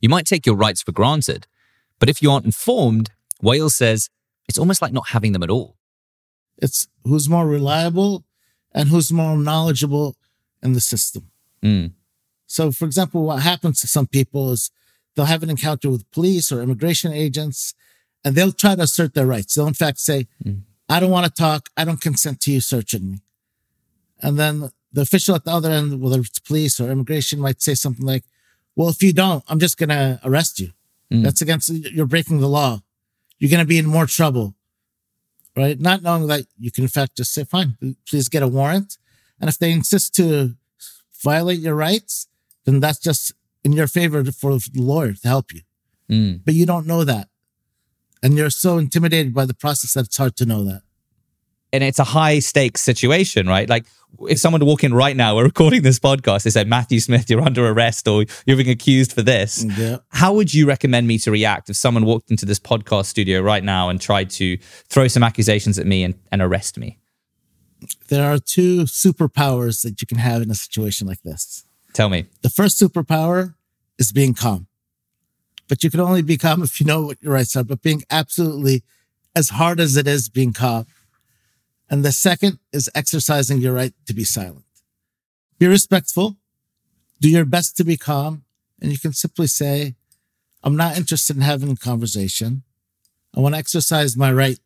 You 0.00 0.08
might 0.08 0.26
take 0.26 0.46
your 0.46 0.56
rights 0.56 0.82
for 0.82 0.92
granted, 0.92 1.46
but 1.98 2.08
if 2.08 2.20
you 2.20 2.30
aren't 2.30 2.44
informed, 2.44 3.10
Wa'il 3.42 3.70
says 3.70 4.10
it's 4.48 4.58
almost 4.58 4.82
like 4.82 4.92
not 4.92 5.08
having 5.08 5.32
them 5.32 5.42
at 5.42 5.50
all. 5.50 5.76
It's 6.58 6.88
who's 7.04 7.28
more 7.28 7.46
reliable 7.46 8.24
and 8.72 8.88
who's 8.88 9.12
more 9.12 9.36
knowledgeable 9.36 10.16
in 10.62 10.72
the 10.72 10.80
system. 10.80 11.30
Mm. 11.62 11.92
So, 12.46 12.72
for 12.72 12.84
example, 12.84 13.24
what 13.24 13.42
happens 13.42 13.80
to 13.80 13.86
some 13.86 14.06
people 14.06 14.52
is 14.52 14.70
they'll 15.14 15.26
have 15.26 15.42
an 15.42 15.50
encounter 15.50 15.90
with 15.90 16.10
police 16.10 16.52
or 16.52 16.62
immigration 16.62 17.12
agents, 17.12 17.74
and 18.24 18.34
they'll 18.34 18.52
try 18.52 18.74
to 18.74 18.82
assert 18.82 19.14
their 19.14 19.26
rights. 19.26 19.54
They'll 19.54 19.66
in 19.66 19.74
fact 19.74 19.98
say, 19.98 20.26
mm. 20.44 20.62
I 20.88 21.00
don't 21.00 21.10
want 21.10 21.26
to 21.26 21.32
talk. 21.32 21.68
I 21.76 21.84
don't 21.84 22.00
consent 22.00 22.40
to 22.42 22.52
you 22.52 22.60
searching 22.60 23.10
me. 23.10 23.18
And 24.22 24.38
then 24.38 24.70
the 24.92 25.02
official 25.02 25.34
at 25.34 25.44
the 25.44 25.50
other 25.50 25.70
end, 25.70 26.00
whether 26.00 26.20
it's 26.20 26.38
police 26.38 26.80
or 26.80 26.90
immigration, 26.90 27.40
might 27.40 27.60
say 27.60 27.74
something 27.74 28.06
like, 28.06 28.24
well, 28.76 28.88
if 28.88 29.02
you 29.02 29.12
don't, 29.12 29.44
I'm 29.48 29.58
just 29.58 29.78
going 29.78 29.88
to 29.88 30.20
arrest 30.24 30.60
you. 30.60 30.70
Mm. 31.12 31.22
That's 31.22 31.42
against, 31.42 31.70
you're 31.70 32.06
breaking 32.06 32.40
the 32.40 32.48
law. 32.48 32.80
You're 33.38 33.50
going 33.50 33.64
to 33.64 33.68
be 33.68 33.78
in 33.78 33.86
more 33.86 34.06
trouble. 34.06 34.54
Right. 35.56 35.80
Not 35.80 36.02
knowing 36.02 36.26
that 36.26 36.46
you 36.58 36.70
can 36.70 36.84
in 36.84 36.88
fact 36.88 37.16
just 37.16 37.32
say, 37.32 37.44
fine, 37.44 37.96
please 38.08 38.28
get 38.28 38.42
a 38.42 38.48
warrant. 38.48 38.98
And 39.40 39.48
if 39.48 39.58
they 39.58 39.72
insist 39.72 40.14
to 40.16 40.54
violate 41.22 41.60
your 41.60 41.74
rights, 41.74 42.28
then 42.64 42.80
that's 42.80 42.98
just 42.98 43.32
in 43.64 43.72
your 43.72 43.86
favor 43.86 44.22
for 44.24 44.58
the 44.58 44.70
lawyer 44.74 45.14
to 45.14 45.28
help 45.28 45.52
you. 45.52 45.62
Mm. 46.10 46.42
But 46.44 46.54
you 46.54 46.66
don't 46.66 46.86
know 46.86 47.04
that. 47.04 47.28
And 48.22 48.36
you're 48.36 48.50
so 48.50 48.78
intimidated 48.78 49.34
by 49.34 49.46
the 49.46 49.54
process 49.54 49.94
that 49.94 50.06
it's 50.06 50.16
hard 50.16 50.36
to 50.36 50.46
know 50.46 50.64
that. 50.64 50.82
And 51.72 51.82
it's 51.82 51.98
a 51.98 52.04
high 52.04 52.38
stakes 52.38 52.80
situation, 52.80 53.46
right? 53.46 53.68
Like 53.68 53.86
if 54.28 54.38
someone 54.38 54.64
walk 54.64 54.84
in 54.84 54.94
right 54.94 55.16
now, 55.16 55.36
we're 55.36 55.44
recording 55.44 55.82
this 55.82 55.98
podcast, 55.98 56.44
they 56.44 56.50
said, 56.50 56.68
Matthew 56.68 57.00
Smith, 57.00 57.28
you're 57.28 57.42
under 57.42 57.66
arrest 57.66 58.08
or 58.08 58.24
you're 58.46 58.56
being 58.56 58.70
accused 58.70 59.12
for 59.12 59.22
this. 59.22 59.64
Yeah. 59.64 59.98
How 60.08 60.32
would 60.32 60.54
you 60.54 60.66
recommend 60.66 61.06
me 61.06 61.18
to 61.18 61.30
react 61.30 61.68
if 61.68 61.76
someone 61.76 62.04
walked 62.04 62.30
into 62.30 62.46
this 62.46 62.58
podcast 62.58 63.06
studio 63.06 63.40
right 63.40 63.64
now 63.64 63.88
and 63.88 64.00
tried 64.00 64.30
to 64.30 64.56
throw 64.88 65.08
some 65.08 65.22
accusations 65.22 65.78
at 65.78 65.86
me 65.86 66.04
and, 66.04 66.14
and 66.32 66.40
arrest 66.40 66.78
me? 66.78 66.98
There 68.08 68.24
are 68.24 68.38
two 68.38 68.84
superpowers 68.84 69.82
that 69.82 70.00
you 70.00 70.06
can 70.06 70.18
have 70.18 70.42
in 70.42 70.50
a 70.50 70.54
situation 70.54 71.06
like 71.06 71.22
this. 71.22 71.64
Tell 71.92 72.08
me. 72.08 72.26
The 72.42 72.50
first 72.50 72.80
superpower 72.80 73.54
is 73.98 74.12
being 74.12 74.34
calm. 74.34 74.66
But 75.68 75.82
you 75.82 75.90
can 75.90 76.00
only 76.00 76.22
be 76.22 76.38
calm 76.38 76.62
if 76.62 76.80
you 76.80 76.86
know 76.86 77.02
what 77.02 77.20
your 77.20 77.32
rights 77.32 77.56
are, 77.56 77.64
but 77.64 77.82
being 77.82 78.02
absolutely 78.10 78.84
as 79.34 79.50
hard 79.50 79.80
as 79.80 79.96
it 79.96 80.06
is 80.06 80.28
being 80.28 80.52
calm. 80.52 80.86
And 81.88 82.04
the 82.04 82.12
second 82.12 82.58
is 82.72 82.90
exercising 82.94 83.58
your 83.58 83.72
right 83.72 83.92
to 84.06 84.14
be 84.14 84.24
silent. 84.24 84.64
Be 85.58 85.66
respectful. 85.66 86.36
Do 87.20 87.30
your 87.30 87.44
best 87.44 87.76
to 87.76 87.84
be 87.84 87.96
calm. 87.96 88.44
And 88.80 88.92
you 88.92 88.98
can 88.98 89.12
simply 89.12 89.46
say, 89.46 89.94
I'm 90.62 90.76
not 90.76 90.96
interested 90.96 91.36
in 91.36 91.42
having 91.42 91.70
a 91.70 91.76
conversation. 91.76 92.64
I 93.34 93.40
want 93.40 93.54
to 93.54 93.58
exercise 93.58 94.16
my 94.16 94.32
right 94.32 94.58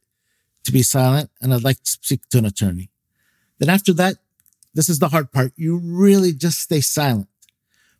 to 0.65 0.73
be 0.73 0.83
silent 0.83 1.31
and 1.41 1.53
I'd 1.53 1.65
like 1.65 1.83
to 1.83 1.91
speak 1.91 2.29
to 2.31 2.39
an 2.39 2.47
attorney. 2.47 2.91
Then 3.59 3.69
after 3.69 3.93
that, 3.95 4.17
this 4.75 4.89
is 4.89 4.99
the 4.99 5.09
hard 5.09 5.33
part. 5.33 5.53
You 5.57 5.79
really 5.79 6.33
just 6.33 6.61
stay 6.61 6.81
silent 6.81 7.29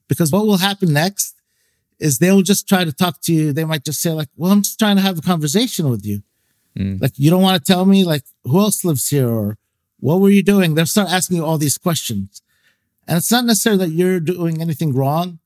because 0.09 0.33
what 0.33 0.47
will 0.47 0.59
happen 0.59 0.93
next 0.93 1.37
is 1.99 2.19
they'll 2.19 2.43
just 2.43 2.69
try 2.69 2.85
to 2.85 2.93
talk 2.93 3.21
to 3.23 3.33
you. 3.33 3.53
They 3.53 3.65
might 3.65 3.85
just 3.85 4.01
say 4.01 4.13
like, 4.13 4.29
well, 4.37 4.53
I'm 4.53 4.63
just 4.63 4.79
trying 4.79 4.97
to 4.97 5.03
have 5.03 5.19
a 5.19 5.23
conversation 5.23 5.91
with 5.91 6.05
you. 6.07 6.23
Mm. 6.79 7.01
Like, 7.01 7.13
you 7.17 7.31
don't 7.31 7.43
want 7.43 7.63
to 7.63 7.73
tell 7.73 7.85
me 7.85 8.05
like 8.05 8.25
who 8.45 8.61
else 8.61 8.85
lives 8.85 9.09
here 9.09 9.29
or 9.29 9.59
what 9.99 10.21
were 10.21 10.31
you 10.31 10.43
doing? 10.43 10.75
They'll 10.75 10.87
start 10.87 11.11
asking 11.11 11.37
you 11.39 11.45
all 11.45 11.59
these 11.59 11.79
questions. 11.79 12.43
And 13.07 13.19
it's 13.19 13.31
not 13.31 13.45
necessarily 13.45 13.87
that 13.87 13.93
you're 13.93 14.21
doing 14.21 14.61
anything 14.61 14.95
wrong. 14.95 15.41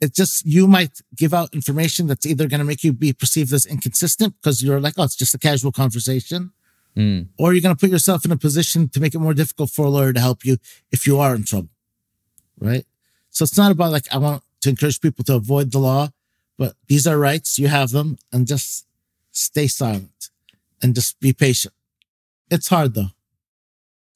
It's 0.00 0.16
just 0.16 0.44
you 0.44 0.66
might 0.66 1.00
give 1.16 1.32
out 1.32 1.54
information 1.54 2.08
that's 2.08 2.26
either 2.26 2.48
going 2.48 2.58
to 2.58 2.64
make 2.64 2.82
you 2.82 2.92
be 2.92 3.12
perceived 3.12 3.52
as 3.52 3.66
inconsistent 3.66 4.34
because 4.40 4.62
you're 4.62 4.80
like, 4.80 4.94
oh, 4.98 5.04
it's 5.04 5.14
just 5.14 5.34
a 5.34 5.38
casual 5.38 5.70
conversation. 5.70 6.52
Mm. 6.96 7.28
Or 7.38 7.52
you're 7.52 7.62
going 7.62 7.74
to 7.74 7.78
put 7.78 7.90
yourself 7.90 8.24
in 8.24 8.32
a 8.32 8.36
position 8.36 8.88
to 8.88 9.00
make 9.00 9.14
it 9.14 9.20
more 9.20 9.34
difficult 9.34 9.70
for 9.70 9.86
a 9.86 9.90
lawyer 9.90 10.12
to 10.12 10.20
help 10.20 10.44
you 10.44 10.56
if 10.90 11.06
you 11.06 11.20
are 11.20 11.34
in 11.34 11.44
trouble. 11.44 11.70
Right. 12.58 12.84
So 13.30 13.44
it's 13.44 13.56
not 13.56 13.70
about 13.70 13.92
like, 13.92 14.12
I 14.12 14.18
want 14.18 14.42
to 14.62 14.70
encourage 14.70 15.00
people 15.00 15.24
to 15.24 15.34
avoid 15.34 15.72
the 15.72 15.78
law, 15.78 16.08
but 16.58 16.74
these 16.88 17.06
are 17.06 17.18
rights. 17.18 17.58
You 17.58 17.68
have 17.68 17.90
them 17.90 18.18
and 18.32 18.46
just 18.46 18.86
stay 19.32 19.66
silent 19.66 20.30
and 20.82 20.94
just 20.94 21.18
be 21.20 21.32
patient. 21.32 21.74
It's 22.50 22.68
hard 22.68 22.94
though. 22.94 23.08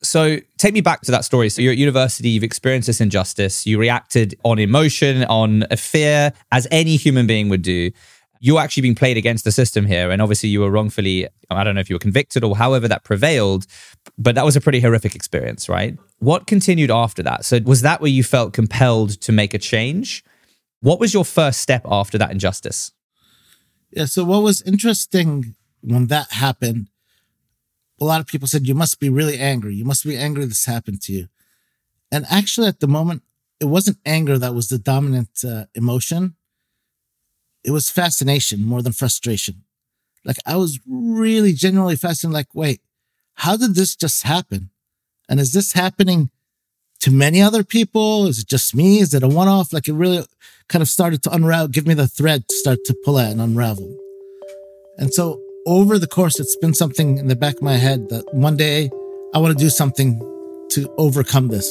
So 0.02 0.38
take 0.58 0.74
me 0.74 0.82
back 0.82 1.00
to 1.02 1.10
that 1.10 1.24
story. 1.24 1.48
So 1.48 1.62
you're 1.62 1.72
at 1.72 1.78
university, 1.78 2.28
you've 2.28 2.44
experienced 2.44 2.86
this 2.86 3.00
injustice, 3.00 3.66
you 3.66 3.78
reacted 3.78 4.38
on 4.44 4.58
emotion, 4.58 5.24
on 5.24 5.64
a 5.70 5.76
fear, 5.76 6.32
as 6.52 6.68
any 6.70 6.96
human 6.96 7.26
being 7.26 7.48
would 7.48 7.62
do. 7.62 7.90
You're 8.38 8.60
actually 8.60 8.82
being 8.82 8.94
played 8.94 9.16
against 9.16 9.44
the 9.44 9.50
system 9.50 9.86
here. 9.86 10.10
And 10.10 10.20
obviously 10.20 10.50
you 10.50 10.60
were 10.60 10.70
wrongfully, 10.70 11.26
I 11.50 11.64
don't 11.64 11.74
know 11.74 11.80
if 11.80 11.88
you 11.88 11.96
were 11.96 12.00
convicted 12.00 12.44
or 12.44 12.56
however 12.56 12.86
that 12.86 13.02
prevailed, 13.02 13.66
but 14.18 14.34
that 14.34 14.44
was 14.44 14.54
a 14.54 14.60
pretty 14.60 14.80
horrific 14.80 15.14
experience, 15.14 15.68
right? 15.68 15.96
What 16.18 16.46
continued 16.46 16.90
after 16.90 17.22
that? 17.22 17.46
So 17.46 17.60
was 17.64 17.80
that 17.80 18.02
where 18.02 18.10
you 18.10 18.22
felt 18.22 18.52
compelled 18.52 19.18
to 19.22 19.32
make 19.32 19.54
a 19.54 19.58
change? 19.58 20.22
What 20.80 21.00
was 21.00 21.14
your 21.14 21.24
first 21.24 21.62
step 21.62 21.82
after 21.86 22.18
that 22.18 22.30
injustice? 22.30 22.92
Yeah. 23.90 24.06
So 24.06 24.24
what 24.24 24.42
was 24.42 24.62
interesting 24.62 25.54
when 25.80 26.06
that 26.08 26.32
happened, 26.32 26.88
a 28.00 28.04
lot 28.04 28.20
of 28.20 28.26
people 28.26 28.48
said, 28.48 28.66
you 28.66 28.74
must 28.74 29.00
be 29.00 29.08
really 29.08 29.38
angry. 29.38 29.74
You 29.74 29.84
must 29.84 30.04
be 30.04 30.16
angry 30.16 30.44
this 30.44 30.66
happened 30.66 31.00
to 31.02 31.12
you. 31.12 31.28
And 32.12 32.26
actually, 32.30 32.68
at 32.68 32.80
the 32.80 32.86
moment, 32.86 33.22
it 33.58 33.66
wasn't 33.66 33.98
anger 34.04 34.38
that 34.38 34.54
was 34.54 34.68
the 34.68 34.78
dominant 34.78 35.44
uh, 35.44 35.64
emotion. 35.74 36.36
It 37.64 37.70
was 37.70 37.90
fascination 37.90 38.64
more 38.64 38.82
than 38.82 38.92
frustration. 38.92 39.64
Like 40.24 40.36
I 40.44 40.56
was 40.56 40.80
really 40.86 41.52
genuinely 41.52 41.96
fascinated. 41.96 42.34
Like, 42.34 42.54
wait, 42.54 42.80
how 43.34 43.56
did 43.56 43.74
this 43.74 43.96
just 43.96 44.24
happen? 44.24 44.70
And 45.28 45.40
is 45.40 45.52
this 45.52 45.72
happening 45.72 46.30
to 47.00 47.10
many 47.10 47.42
other 47.42 47.64
people? 47.64 48.26
Is 48.26 48.38
it 48.38 48.48
just 48.48 48.74
me? 48.74 49.00
Is 49.00 49.14
it 49.14 49.22
a 49.22 49.28
one 49.28 49.48
off? 49.48 49.72
Like 49.72 49.88
it 49.88 49.94
really 49.94 50.24
kind 50.68 50.82
of 50.82 50.88
started 50.88 51.22
to 51.24 51.30
unravel, 51.30 51.68
give 51.68 51.86
me 51.86 51.94
the 51.94 52.08
thread 52.08 52.48
to 52.48 52.54
start 52.56 52.78
to 52.86 52.94
pull 53.04 53.18
at 53.18 53.30
and 53.30 53.40
unravel. 53.40 53.96
And 54.98 55.12
so 55.12 55.40
over 55.66 55.98
the 55.98 56.06
course, 56.06 56.40
it's 56.40 56.56
been 56.56 56.74
something 56.74 57.18
in 57.18 57.28
the 57.28 57.36
back 57.36 57.56
of 57.56 57.62
my 57.62 57.74
head 57.74 58.08
that 58.08 58.24
one 58.34 58.56
day 58.56 58.90
I 59.34 59.38
want 59.38 59.56
to 59.56 59.64
do 59.64 59.70
something 59.70 60.18
to 60.70 60.92
overcome 60.96 61.48
this. 61.48 61.68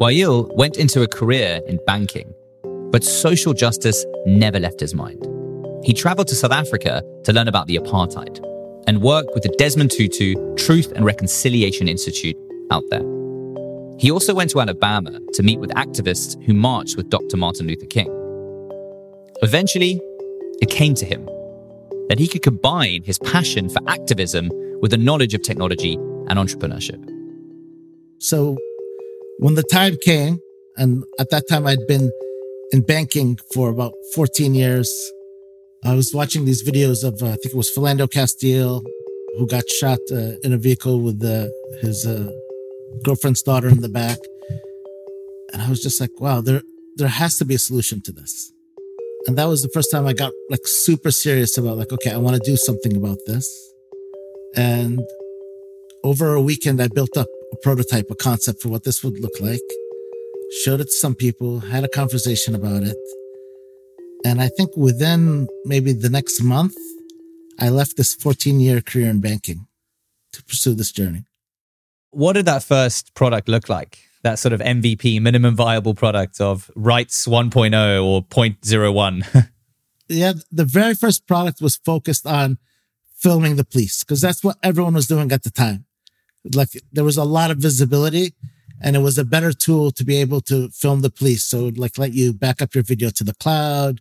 Wa'il 0.00 0.54
went 0.56 0.76
into 0.76 1.02
a 1.02 1.08
career 1.08 1.60
in 1.66 1.78
banking, 1.86 2.32
but 2.92 3.02
social 3.02 3.52
justice 3.52 4.04
never 4.26 4.60
left 4.60 4.78
his 4.78 4.94
mind. 4.94 5.26
He 5.84 5.92
traveled 5.92 6.28
to 6.28 6.36
South 6.36 6.52
Africa 6.52 7.02
to 7.24 7.32
learn 7.32 7.48
about 7.48 7.66
the 7.66 7.76
apartheid 7.76 8.40
and 8.88 9.02
work 9.02 9.26
with 9.34 9.42
the 9.42 9.54
Desmond 9.58 9.90
Tutu 9.90 10.34
Truth 10.56 10.92
and 10.96 11.04
Reconciliation 11.04 11.88
Institute 11.88 12.36
out 12.70 12.82
there. 12.88 13.04
He 13.98 14.10
also 14.10 14.34
went 14.34 14.50
to 14.52 14.60
Alabama 14.60 15.20
to 15.34 15.42
meet 15.42 15.60
with 15.60 15.70
activists 15.70 16.42
who 16.44 16.54
marched 16.54 16.96
with 16.96 17.10
Dr. 17.10 17.36
Martin 17.36 17.66
Luther 17.66 17.84
King. 17.84 18.08
Eventually, 19.42 20.00
it 20.62 20.70
came 20.70 20.94
to 20.94 21.04
him 21.04 21.26
that 22.08 22.18
he 22.18 22.26
could 22.26 22.42
combine 22.42 23.02
his 23.02 23.18
passion 23.18 23.68
for 23.68 23.80
activism 23.88 24.48
with 24.80 24.92
the 24.92 24.96
knowledge 24.96 25.34
of 25.34 25.42
technology 25.42 25.94
and 25.94 26.38
entrepreneurship. 26.38 27.04
So 28.20 28.56
when 29.38 29.54
the 29.54 29.64
time 29.64 29.96
came, 30.02 30.40
and 30.78 31.04
at 31.20 31.28
that 31.28 31.44
time 31.46 31.66
I'd 31.66 31.86
been 31.86 32.10
in 32.72 32.80
banking 32.82 33.38
for 33.52 33.68
about 33.68 33.92
14 34.14 34.54
years, 34.54 34.88
I 35.84 35.94
was 35.94 36.12
watching 36.12 36.44
these 36.44 36.68
videos 36.68 37.04
of, 37.04 37.22
uh, 37.22 37.26
I 37.26 37.36
think 37.36 37.54
it 37.54 37.56
was 37.56 37.70
Philando 37.70 38.10
Castile, 38.10 38.82
who 39.38 39.46
got 39.46 39.68
shot 39.68 40.00
uh, 40.10 40.32
in 40.42 40.52
a 40.52 40.58
vehicle 40.58 41.00
with 41.00 41.22
uh, 41.22 41.46
his 41.80 42.04
uh, 42.04 42.30
girlfriend's 43.04 43.42
daughter 43.42 43.68
in 43.68 43.80
the 43.80 43.88
back. 43.88 44.18
And 45.52 45.62
I 45.62 45.70
was 45.70 45.80
just 45.80 46.00
like, 46.00 46.20
wow, 46.20 46.40
there, 46.40 46.62
there 46.96 47.08
has 47.08 47.36
to 47.36 47.44
be 47.44 47.54
a 47.54 47.58
solution 47.58 48.02
to 48.02 48.12
this. 48.12 48.52
And 49.26 49.38
that 49.38 49.46
was 49.46 49.62
the 49.62 49.68
first 49.68 49.90
time 49.90 50.06
I 50.06 50.14
got 50.14 50.32
like 50.50 50.66
super 50.66 51.10
serious 51.10 51.56
about 51.56 51.76
like, 51.76 51.92
okay, 51.92 52.10
I 52.10 52.16
want 52.16 52.36
to 52.36 52.50
do 52.50 52.56
something 52.56 52.96
about 52.96 53.18
this. 53.26 53.46
And 54.56 55.00
over 56.02 56.34
a 56.34 56.42
weekend, 56.42 56.82
I 56.82 56.88
built 56.88 57.16
up 57.16 57.28
a 57.52 57.56
prototype, 57.62 58.06
a 58.10 58.16
concept 58.16 58.62
for 58.62 58.68
what 58.68 58.84
this 58.84 59.04
would 59.04 59.20
look 59.20 59.40
like, 59.40 59.60
showed 60.64 60.80
it 60.80 60.86
to 60.86 60.92
some 60.92 61.14
people, 61.14 61.60
had 61.60 61.84
a 61.84 61.88
conversation 61.88 62.54
about 62.54 62.82
it. 62.82 62.96
And 64.24 64.40
I 64.40 64.48
think 64.48 64.76
within 64.76 65.48
maybe 65.64 65.92
the 65.92 66.10
next 66.10 66.42
month, 66.42 66.74
I 67.58 67.68
left 67.68 67.96
this 67.96 68.14
14 68.14 68.60
year 68.60 68.80
career 68.80 69.10
in 69.10 69.20
banking 69.20 69.66
to 70.32 70.42
pursue 70.44 70.74
this 70.74 70.92
journey. 70.92 71.24
What 72.10 72.34
did 72.34 72.46
that 72.46 72.62
first 72.62 73.14
product 73.14 73.48
look 73.48 73.68
like? 73.68 73.98
that 74.22 74.38
sort 74.38 74.52
of 74.52 74.60
MVP, 74.60 75.20
minimum 75.20 75.54
viable 75.54 75.94
product 75.94 76.40
of 76.40 76.70
REYETS 76.76 77.26
1.0 77.28 78.04
or 78.04 78.24
0.01? 78.24 79.48
yeah, 80.08 80.32
the 80.50 80.64
very 80.64 80.94
first 80.94 81.26
product 81.26 81.60
was 81.60 81.76
focused 81.76 82.26
on 82.26 82.58
filming 83.14 83.56
the 83.56 83.64
police 83.64 84.04
because 84.04 84.20
that's 84.20 84.44
what 84.44 84.56
everyone 84.62 84.94
was 84.94 85.06
doing 85.06 85.32
at 85.32 85.42
the 85.42 85.50
time. 85.50 85.84
Like 86.54 86.68
there 86.92 87.04
was 87.04 87.16
a 87.16 87.24
lot 87.24 87.50
of 87.50 87.58
visibility 87.58 88.34
and 88.80 88.96
it 88.96 89.00
was 89.00 89.18
a 89.18 89.24
better 89.24 89.52
tool 89.52 89.90
to 89.92 90.04
be 90.04 90.16
able 90.16 90.40
to 90.42 90.68
film 90.70 91.00
the 91.00 91.10
police. 91.10 91.44
So 91.44 91.60
it 91.60 91.64
would 91.64 91.78
like 91.78 91.98
let 91.98 92.12
you 92.12 92.32
back 92.32 92.62
up 92.62 92.74
your 92.74 92.84
video 92.84 93.10
to 93.10 93.24
the 93.24 93.34
cloud. 93.34 94.00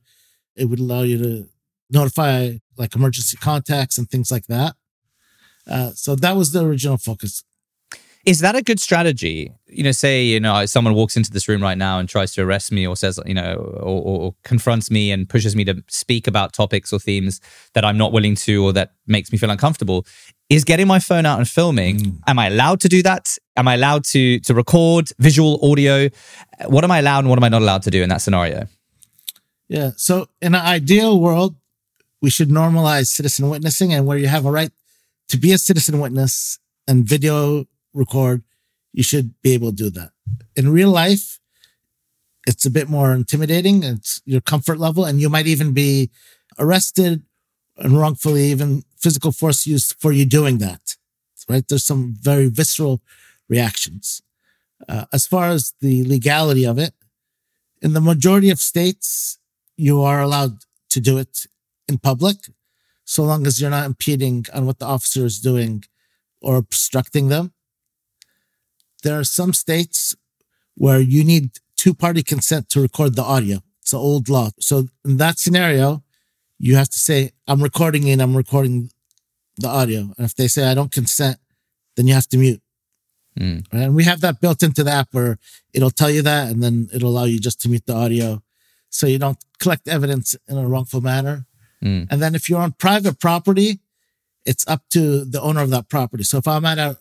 It 0.56 0.66
would 0.66 0.80
allow 0.80 1.02
you 1.02 1.18
to 1.18 1.48
notify 1.90 2.58
like 2.78 2.96
emergency 2.96 3.38
contacts 3.38 3.98
and 3.98 4.10
things 4.10 4.32
like 4.32 4.48
that. 4.48 4.76
Uh, 5.70 5.92
so 5.94 6.16
that 6.16 6.36
was 6.36 6.52
the 6.52 6.64
original 6.64 6.98
focus 6.98 7.44
Is 8.26 8.40
that 8.40 8.56
a 8.56 8.62
good 8.62 8.80
strategy? 8.80 9.52
You 9.68 9.84
know, 9.84 9.92
say, 9.92 10.24
you 10.24 10.40
know, 10.40 10.66
someone 10.66 10.94
walks 10.94 11.18
into 11.18 11.30
this 11.32 11.48
room 11.48 11.62
right 11.62 11.78
now 11.78 12.00
and 12.00 12.08
tries 12.08 12.34
to 12.36 12.42
arrest 12.42 12.72
me 12.72 12.88
or 12.88 12.96
says, 12.96 13.20
you 13.26 13.34
know, 13.34 13.56
or, 13.56 14.02
or, 14.04 14.36
confronts 14.44 14.90
me 14.90 15.12
and 15.12 15.28
pushes 15.28 15.56
me 15.56 15.66
to 15.66 15.84
speak 15.90 16.28
about 16.28 16.54
topics 16.54 16.94
or 16.94 17.00
themes 17.00 17.42
that 17.74 17.84
I'm 17.84 17.98
not 17.98 18.14
willing 18.14 18.36
to 18.36 18.64
or 18.66 18.74
that 18.74 18.94
makes 19.08 19.32
me 19.32 19.38
feel 19.38 19.50
uncomfortable. 19.50 20.06
Is 20.50 20.64
getting 20.64 20.88
my 20.88 21.00
phone 21.00 21.26
out 21.26 21.40
and 21.40 21.48
filming, 21.48 22.00
mm. 22.00 22.20
am 22.28 22.40
I 22.40 22.48
allowed 22.48 22.80
to 22.82 22.88
do 22.88 23.04
that? 23.04 23.38
Am 23.58 23.68
I 23.68 23.74
allowed 23.74 24.06
to 24.06 24.40
to 24.42 24.54
record 24.54 25.10
visual, 25.20 25.60
audio? 25.70 26.10
What 26.68 26.84
am 26.84 26.92
I 26.92 27.00
allowed 27.00 27.20
and 27.20 27.30
what 27.30 27.40
am 27.40 27.44
I 27.44 27.50
not 27.50 27.62
allowed 27.62 27.84
to 27.84 27.92
do 27.92 28.04
in 28.04 28.10
that 28.10 28.22
scenario? 28.22 28.68
Yeah. 29.68 29.92
So 29.98 30.30
in 30.42 30.56
an 30.56 30.62
ideal 30.62 31.20
world, 31.20 31.56
we 32.22 32.30
should 32.30 32.50
normalize 32.50 33.08
citizen 33.08 33.50
witnessing 33.50 33.94
and 33.94 34.06
where 34.06 34.18
you 34.18 34.28
have 34.28 34.46
a 34.46 34.52
right 34.52 34.72
to 35.30 35.38
be 35.38 35.52
a 35.52 35.58
citizen 35.58 36.00
witness 36.00 36.60
and 36.88 37.06
video 37.06 37.66
record, 37.94 38.44
you 38.94 39.04
should 39.04 39.34
be 39.42 39.54
able 39.54 39.72
to 39.72 39.76
do 39.76 39.90
that. 39.90 40.12
In 40.56 40.70
real 40.70 40.90
life, 40.90 41.40
it's 42.48 42.66
a 42.66 42.72
bit 42.72 42.88
more 42.90 43.14
intimidating. 43.14 43.84
It's 43.84 44.22
your 44.26 44.42
comfort 44.42 44.80
level, 44.80 45.04
and 45.04 45.20
you 45.20 45.30
might 45.30 45.48
even 45.48 45.74
be 45.74 46.10
arrested 46.58 47.24
and 47.78 48.00
wrongfully 48.00 48.46
even 48.46 48.84
physical 48.98 49.32
force 49.32 49.68
used 49.68 49.96
for 50.00 50.12
you 50.12 50.26
doing 50.26 50.58
that. 50.60 50.96
Right? 51.50 51.66
There's 51.68 51.86
some 51.86 52.16
very 52.20 52.48
visceral 52.50 53.02
reactions. 53.50 54.22
Uh, 54.88 55.06
as 55.12 55.26
far 55.26 55.50
as 55.50 55.74
the 55.82 56.04
legality 56.04 56.66
of 56.66 56.78
it, 56.78 56.94
in 57.82 57.94
the 57.94 58.02
majority 58.02 58.50
of 58.50 58.60
states, 58.60 59.40
you 59.76 60.02
are 60.02 60.22
allowed 60.22 60.60
to 60.90 61.00
do 61.00 61.18
it 61.18 61.46
in 61.88 61.98
public, 61.98 62.38
so 63.06 63.24
long 63.24 63.48
as 63.48 63.62
you're 63.62 63.70
not 63.70 63.86
impeding 63.86 64.46
on 64.54 64.66
what 64.66 64.80
the 64.80 64.86
officer 64.86 65.26
is 65.26 65.40
doing 65.40 65.84
or 66.42 66.58
obstructing 66.58 67.30
them 67.30 67.54
there 69.04 69.20
are 69.20 69.24
some 69.24 69.54
states 69.54 70.16
where 70.76 71.00
you 71.00 71.24
need 71.24 71.52
two 71.76 71.94
party 71.94 72.24
consent 72.24 72.70
to 72.70 72.82
record 72.82 73.16
the 73.16 73.24
audio. 73.24 73.60
It's 73.82 73.94
an 73.94 74.00
old 74.00 74.30
law. 74.30 74.50
So 74.60 74.88
in 75.06 75.18
that 75.18 75.40
scenario, 75.40 76.04
you 76.60 76.76
have 76.76 76.90
to 76.90 76.98
say, 76.98 77.32
I'm 77.48 77.62
recording 77.62 78.10
and 78.10 78.22
I'm 78.22 78.36
recording 78.36 78.92
the 79.58 79.70
audio. 79.70 80.14
And 80.18 80.26
if 80.26 80.36
they 80.36 80.48
say 80.48 80.70
I 80.70 80.74
don't 80.74 80.92
consent, 80.92 81.38
then 81.96 82.08
you 82.08 82.14
have 82.14 82.28
to 82.30 82.38
mute. 82.38 82.62
Mm. 83.38 83.66
And 83.72 83.96
we 83.96 84.04
have 84.04 84.22
that 84.22 84.42
built 84.42 84.64
into 84.64 84.84
the 84.84 84.92
app 84.92 85.10
where 85.12 85.38
it'll 85.74 85.92
tell 85.92 86.10
you 86.10 86.22
that 86.24 86.50
and 86.50 86.64
then 86.64 86.90
it'll 86.94 87.10
allow 87.10 87.26
you 87.26 87.40
just 87.40 87.62
to 87.62 87.70
mute 87.70 87.86
the 87.86 87.96
audio 87.96 88.42
so 88.90 89.06
you 89.06 89.20
don't 89.20 89.38
collect 89.60 89.88
evidence 89.88 90.36
in 90.48 90.58
a 90.58 90.68
wrongful 90.68 91.02
manner. 91.02 91.46
Mm. 91.84 92.08
And 92.10 92.22
then 92.22 92.34
if 92.36 92.50
you're 92.50 92.62
on 92.62 92.72
private 92.74 93.20
property, 93.20 93.80
it's 94.46 94.68
up 94.68 94.84
to 94.92 95.24
the 95.26 95.42
owner 95.42 95.62
of 95.62 95.70
that 95.70 95.90
property. 95.90 96.24
So 96.24 96.38
if 96.38 96.48
I'm 96.48 96.66
at 96.66 96.80
a 96.80 96.98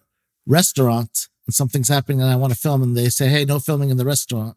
restaurant 0.46 1.28
and 1.46 1.54
something's 1.54 1.88
happening 1.88 2.20
and 2.20 2.30
I 2.30 2.36
want 2.36 2.52
to 2.52 2.58
film 2.58 2.82
and 2.82 2.96
they 2.96 3.08
say, 3.08 3.28
Hey, 3.28 3.44
no 3.44 3.58
filming 3.58 3.90
in 3.90 3.96
the 3.96 4.04
restaurant. 4.04 4.56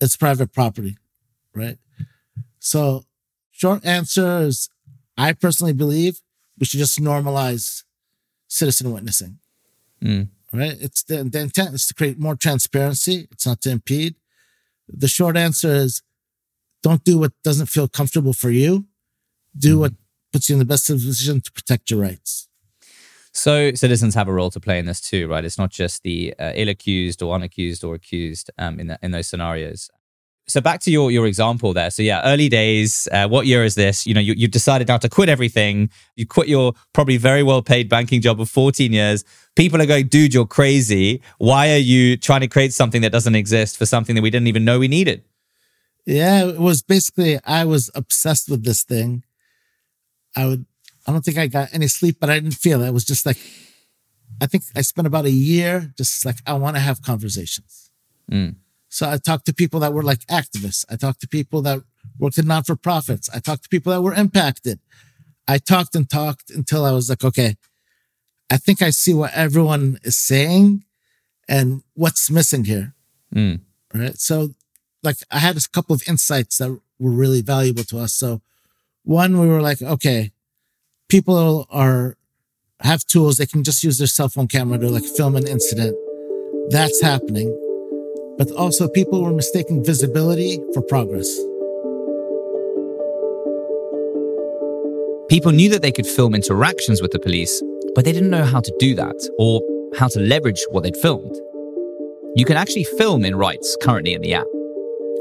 It's 0.00 0.16
private 0.16 0.52
property, 0.52 0.96
right? 1.54 1.76
So 2.60 3.04
short 3.50 3.84
answer 3.84 4.42
is 4.42 4.70
I 5.16 5.32
personally 5.32 5.72
believe 5.72 6.20
we 6.58 6.66
should 6.66 6.78
just 6.78 7.00
normalize 7.00 7.82
citizen 8.46 8.92
witnessing. 8.92 9.38
Mm. 10.02 10.28
Right? 10.52 10.76
It's 10.80 11.02
the, 11.02 11.24
the 11.24 11.40
intent 11.40 11.74
is 11.74 11.86
to 11.88 11.94
create 11.94 12.18
more 12.18 12.34
transparency. 12.34 13.28
It's 13.30 13.46
not 13.46 13.60
to 13.62 13.70
impede. 13.70 14.14
The 14.88 15.08
short 15.08 15.36
answer 15.36 15.74
is 15.74 16.02
don't 16.82 17.04
do 17.04 17.18
what 17.18 17.32
doesn't 17.44 17.66
feel 17.66 17.88
comfortable 17.88 18.32
for 18.32 18.50
you. 18.50 18.86
Do 19.56 19.76
mm. 19.76 19.80
what 19.80 19.92
puts 20.32 20.48
you 20.48 20.54
in 20.54 20.58
the 20.58 20.64
best 20.64 20.86
position 20.86 21.40
to 21.40 21.52
protect 21.52 21.90
your 21.90 22.00
rights. 22.00 22.48
So 23.32 23.72
citizens 23.74 24.14
have 24.14 24.28
a 24.28 24.32
role 24.32 24.50
to 24.50 24.60
play 24.60 24.78
in 24.78 24.86
this 24.86 25.00
too, 25.00 25.28
right? 25.28 25.44
It's 25.44 25.58
not 25.58 25.70
just 25.70 26.02
the 26.02 26.34
uh, 26.38 26.52
ill 26.54 26.68
accused 26.68 27.22
or 27.22 27.38
unaccused 27.38 27.84
or 27.86 27.94
accused 27.94 28.50
um, 28.58 28.80
in, 28.80 28.88
the, 28.88 28.98
in 29.02 29.10
those 29.10 29.28
scenarios. 29.28 29.90
So 30.48 30.62
back 30.62 30.80
to 30.80 30.90
your 30.90 31.10
your 31.10 31.26
example 31.26 31.74
there. 31.74 31.90
So 31.90 32.02
yeah, 32.02 32.22
early 32.24 32.48
days. 32.48 33.06
Uh, 33.12 33.28
what 33.28 33.46
year 33.46 33.64
is 33.64 33.74
this? 33.74 34.06
You 34.06 34.14
know, 34.14 34.20
you, 34.20 34.32
you 34.32 34.48
decided 34.48 34.88
now 34.88 34.96
to 34.96 35.08
quit 35.08 35.28
everything. 35.28 35.90
You 36.16 36.26
quit 36.26 36.48
your 36.48 36.72
probably 36.94 37.18
very 37.18 37.42
well 37.42 37.60
paid 37.60 37.90
banking 37.90 38.22
job 38.22 38.40
of 38.40 38.48
14 38.48 38.90
years. 38.90 39.24
People 39.58 39.82
are 39.82 39.86
going, 39.86 40.06
dude, 40.06 40.32
you're 40.32 40.46
crazy. 40.46 41.20
Why 41.38 41.72
are 41.72 41.78
you 41.78 42.16
trying 42.16 42.42
to 42.42 42.46
create 42.46 42.72
something 42.72 43.02
that 43.02 43.10
doesn't 43.10 43.34
exist 43.34 43.76
for 43.76 43.86
something 43.86 44.14
that 44.14 44.22
we 44.22 44.30
didn't 44.30 44.46
even 44.46 44.64
know 44.64 44.78
we 44.78 44.86
needed? 44.86 45.24
Yeah, 46.06 46.46
it 46.46 46.60
was 46.60 46.80
basically 46.80 47.40
I 47.44 47.64
was 47.64 47.90
obsessed 47.96 48.48
with 48.48 48.64
this 48.64 48.84
thing. 48.84 49.24
I 50.36 50.46
would 50.46 50.64
I 51.08 51.10
don't 51.10 51.24
think 51.24 51.38
I 51.38 51.48
got 51.48 51.70
any 51.72 51.88
sleep, 51.88 52.18
but 52.20 52.30
I 52.30 52.34
didn't 52.34 52.54
feel 52.54 52.82
it. 52.82 52.86
It 52.86 52.94
was 52.94 53.04
just 53.04 53.26
like, 53.26 53.36
I 54.40 54.46
think 54.46 54.62
I 54.76 54.82
spent 54.82 55.08
about 55.08 55.24
a 55.24 55.30
year 55.30 55.92
just 55.96 56.24
like, 56.24 56.36
I 56.46 56.52
want 56.52 56.76
to 56.76 56.80
have 56.80 57.02
conversations. 57.02 57.90
Mm. 58.30 58.56
So 58.90 59.10
I 59.10 59.16
talked 59.16 59.46
to 59.46 59.52
people 59.52 59.80
that 59.80 59.92
were 59.92 60.04
like 60.04 60.24
activists. 60.26 60.84
I 60.88 60.94
talked 60.94 61.20
to 61.22 61.28
people 61.28 61.62
that 61.62 61.80
worked 62.16 62.38
in 62.38 62.46
non 62.46 62.62
for 62.62 62.76
profits. 62.76 63.28
I 63.34 63.40
talked 63.40 63.64
to 63.64 63.68
people 63.68 63.92
that 63.92 64.02
were 64.02 64.14
impacted. 64.14 64.78
I 65.48 65.58
talked 65.58 65.96
and 65.96 66.08
talked 66.08 66.50
until 66.50 66.84
I 66.84 66.92
was 66.92 67.08
like, 67.08 67.24
okay, 67.24 67.56
I 68.50 68.56
think 68.56 68.82
I 68.82 68.90
see 68.90 69.14
what 69.14 69.32
everyone 69.34 69.98
is 70.02 70.18
saying 70.18 70.84
and 71.48 71.82
what's 71.94 72.30
missing 72.30 72.64
here. 72.64 72.94
Mm. 73.34 73.60
Right. 73.94 74.18
So, 74.18 74.50
like, 75.02 75.16
I 75.30 75.38
had 75.38 75.56
a 75.56 75.60
couple 75.72 75.94
of 75.94 76.02
insights 76.08 76.58
that 76.58 76.70
were 76.98 77.10
really 77.10 77.42
valuable 77.42 77.84
to 77.84 77.98
us. 77.98 78.14
So, 78.14 78.40
one, 79.04 79.38
we 79.38 79.48
were 79.48 79.62
like, 79.62 79.80
okay, 79.80 80.32
people 81.08 81.66
are 81.70 82.16
have 82.80 83.04
tools 83.06 83.36
they 83.36 83.46
can 83.46 83.64
just 83.64 83.82
use 83.82 83.98
their 83.98 84.06
cell 84.06 84.28
phone 84.28 84.46
camera 84.46 84.78
to 84.78 84.88
like 84.88 85.02
film 85.02 85.34
an 85.36 85.46
incident 85.48 85.96
that's 86.70 87.00
happening 87.00 87.48
but 88.36 88.50
also 88.52 88.86
people 88.88 89.22
were 89.22 89.32
mistaking 89.32 89.84
visibility 89.84 90.58
for 90.72 90.82
progress 90.82 91.28
people 95.28 95.50
knew 95.50 95.68
that 95.68 95.80
they 95.82 95.90
could 95.90 96.06
film 96.06 96.34
interactions 96.34 97.02
with 97.02 97.10
the 97.10 97.18
police 97.18 97.62
but 97.98 98.04
they 98.04 98.12
didn't 98.12 98.30
know 98.30 98.44
how 98.44 98.60
to 98.60 98.72
do 98.78 98.94
that 98.94 99.18
or 99.40 99.60
how 99.98 100.06
to 100.06 100.20
leverage 100.20 100.64
what 100.70 100.84
they'd 100.84 100.96
filmed 100.96 101.34
you 102.36 102.44
can 102.44 102.56
actually 102.56 102.84
film 102.84 103.24
in 103.24 103.34
REYETS 103.34 103.74
currently 103.82 104.14
in 104.14 104.22
the 104.22 104.34
app 104.34 104.46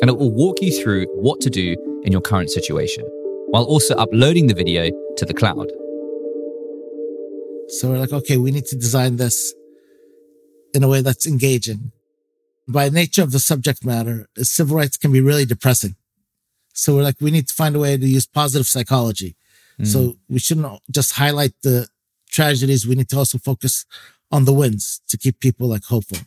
and 0.01 0.11
it 0.11 0.17
will 0.17 0.31
walk 0.31 0.61
you 0.61 0.71
through 0.71 1.05
what 1.15 1.41
to 1.41 1.49
do 1.49 1.75
in 2.03 2.11
your 2.11 2.21
current 2.21 2.51
situation 2.51 3.03
while 3.47 3.63
also 3.63 3.95
uploading 3.95 4.45
the 4.45 4.53
video 4.53 4.91
to 5.15 5.25
the 5.25 5.33
cloud. 5.33 5.71
So 7.69 7.89
we're 7.89 7.97
like, 7.97 8.13
okay, 8.13 8.37
we 8.37 8.51
need 8.51 8.65
to 8.65 8.75
design 8.75 9.15
this 9.15 9.53
in 10.73 10.83
a 10.83 10.87
way 10.87 11.01
that's 11.01 11.25
engaging. 11.25 11.91
By 12.67 12.89
nature 12.89 13.23
of 13.23 13.31
the 13.31 13.39
subject 13.39 13.83
matter, 13.85 14.27
civil 14.37 14.77
rights 14.77 14.97
can 14.97 15.11
be 15.11 15.21
really 15.21 15.45
depressing. 15.45 15.95
So 16.73 16.95
we're 16.95 17.03
like, 17.03 17.19
we 17.19 17.31
need 17.31 17.47
to 17.47 17.53
find 17.53 17.75
a 17.75 17.79
way 17.79 17.97
to 17.97 18.07
use 18.07 18.27
positive 18.27 18.67
psychology. 18.67 19.35
Mm. 19.79 19.87
So 19.87 20.17
we 20.29 20.39
shouldn't 20.39 20.81
just 20.91 21.13
highlight 21.13 21.53
the 21.63 21.87
tragedies. 22.39 22.87
We 22.87 22.95
need 22.99 23.09
to 23.13 23.17
also 23.21 23.37
focus 23.49 23.85
on 24.35 24.41
the 24.45 24.53
wins 24.59 25.01
to 25.09 25.15
keep 25.23 25.35
people 25.39 25.65
like 25.73 25.85
hopeful 25.95 26.21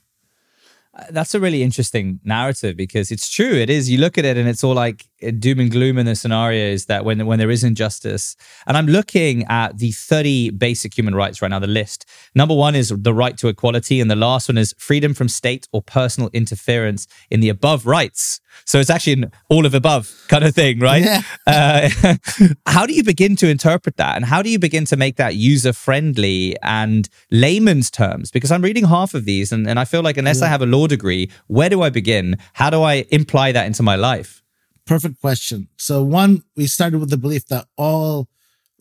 that's 1.10 1.34
a 1.34 1.40
really 1.40 1.62
interesting 1.62 2.20
narrative 2.24 2.76
because 2.76 3.10
it's 3.10 3.30
true. 3.30 3.52
It 3.54 3.70
is. 3.70 3.90
You 3.90 3.98
look 3.98 4.18
at 4.18 4.24
it 4.24 4.36
and 4.36 4.48
it's 4.48 4.64
all 4.64 4.74
like 4.74 5.06
doom 5.38 5.60
and 5.60 5.70
gloom 5.70 5.98
in 5.98 6.06
the 6.06 6.14
scenarios 6.14 6.86
that 6.86 7.04
when 7.04 7.26
when 7.26 7.38
there 7.38 7.50
is 7.50 7.64
injustice. 7.64 8.36
And 8.66 8.76
I'm 8.76 8.86
looking 8.86 9.44
at 9.48 9.78
the 9.78 9.92
30 9.92 10.50
basic 10.50 10.96
human 10.96 11.14
rights 11.14 11.42
right 11.42 11.50
now. 11.50 11.58
The 11.58 11.66
list. 11.66 12.06
Number 12.34 12.54
one 12.54 12.74
is 12.74 12.88
the 12.96 13.14
right 13.14 13.36
to 13.38 13.48
equality, 13.48 14.00
and 14.00 14.10
the 14.10 14.16
last 14.16 14.48
one 14.48 14.58
is 14.58 14.74
freedom 14.78 15.14
from 15.14 15.28
state 15.28 15.68
or 15.72 15.82
personal 15.82 16.30
interference 16.32 17.06
in 17.30 17.40
the 17.40 17.48
above 17.48 17.86
rights. 17.86 18.40
So 18.64 18.78
it's 18.78 18.90
actually 18.90 19.14
an 19.14 19.32
all 19.48 19.66
of 19.66 19.74
above 19.74 20.12
kind 20.28 20.44
of 20.44 20.54
thing, 20.54 20.78
right? 20.78 21.02
Yeah. 21.02 21.22
Uh, 21.46 21.88
how 22.66 22.86
do 22.86 22.92
you 22.92 23.02
begin 23.02 23.34
to 23.34 23.48
interpret 23.48 23.96
that, 23.96 24.14
and 24.14 24.24
how 24.24 24.40
do 24.40 24.50
you 24.50 24.58
begin 24.58 24.84
to 24.84 24.96
make 24.96 25.16
that 25.16 25.34
user 25.34 25.72
friendly 25.72 26.56
and 26.62 27.08
layman's 27.30 27.90
terms? 27.90 28.30
Because 28.30 28.52
I'm 28.52 28.62
reading 28.62 28.84
half 28.84 29.14
of 29.14 29.24
these, 29.24 29.50
and, 29.50 29.68
and 29.68 29.78
I 29.78 29.84
feel 29.84 30.02
like 30.02 30.16
unless 30.16 30.40
yeah. 30.40 30.46
I 30.46 30.48
have 30.48 30.62
a 30.62 30.66
law 30.66 30.86
degree, 30.90 31.30
where 31.46 31.70
do 31.70 31.80
I 31.82 31.88
begin? 31.88 32.36
How 32.52 32.68
do 32.68 32.82
I 32.82 33.06
imply 33.10 33.52
that 33.52 33.66
into 33.66 33.82
my 33.82 33.96
life? 33.96 34.42
Perfect 34.86 35.20
question. 35.20 35.68
So 35.78 36.02
one, 36.02 36.42
we 36.56 36.66
started 36.66 36.98
with 36.98 37.10
the 37.10 37.16
belief 37.16 37.46
that 37.46 37.66
all 37.76 38.28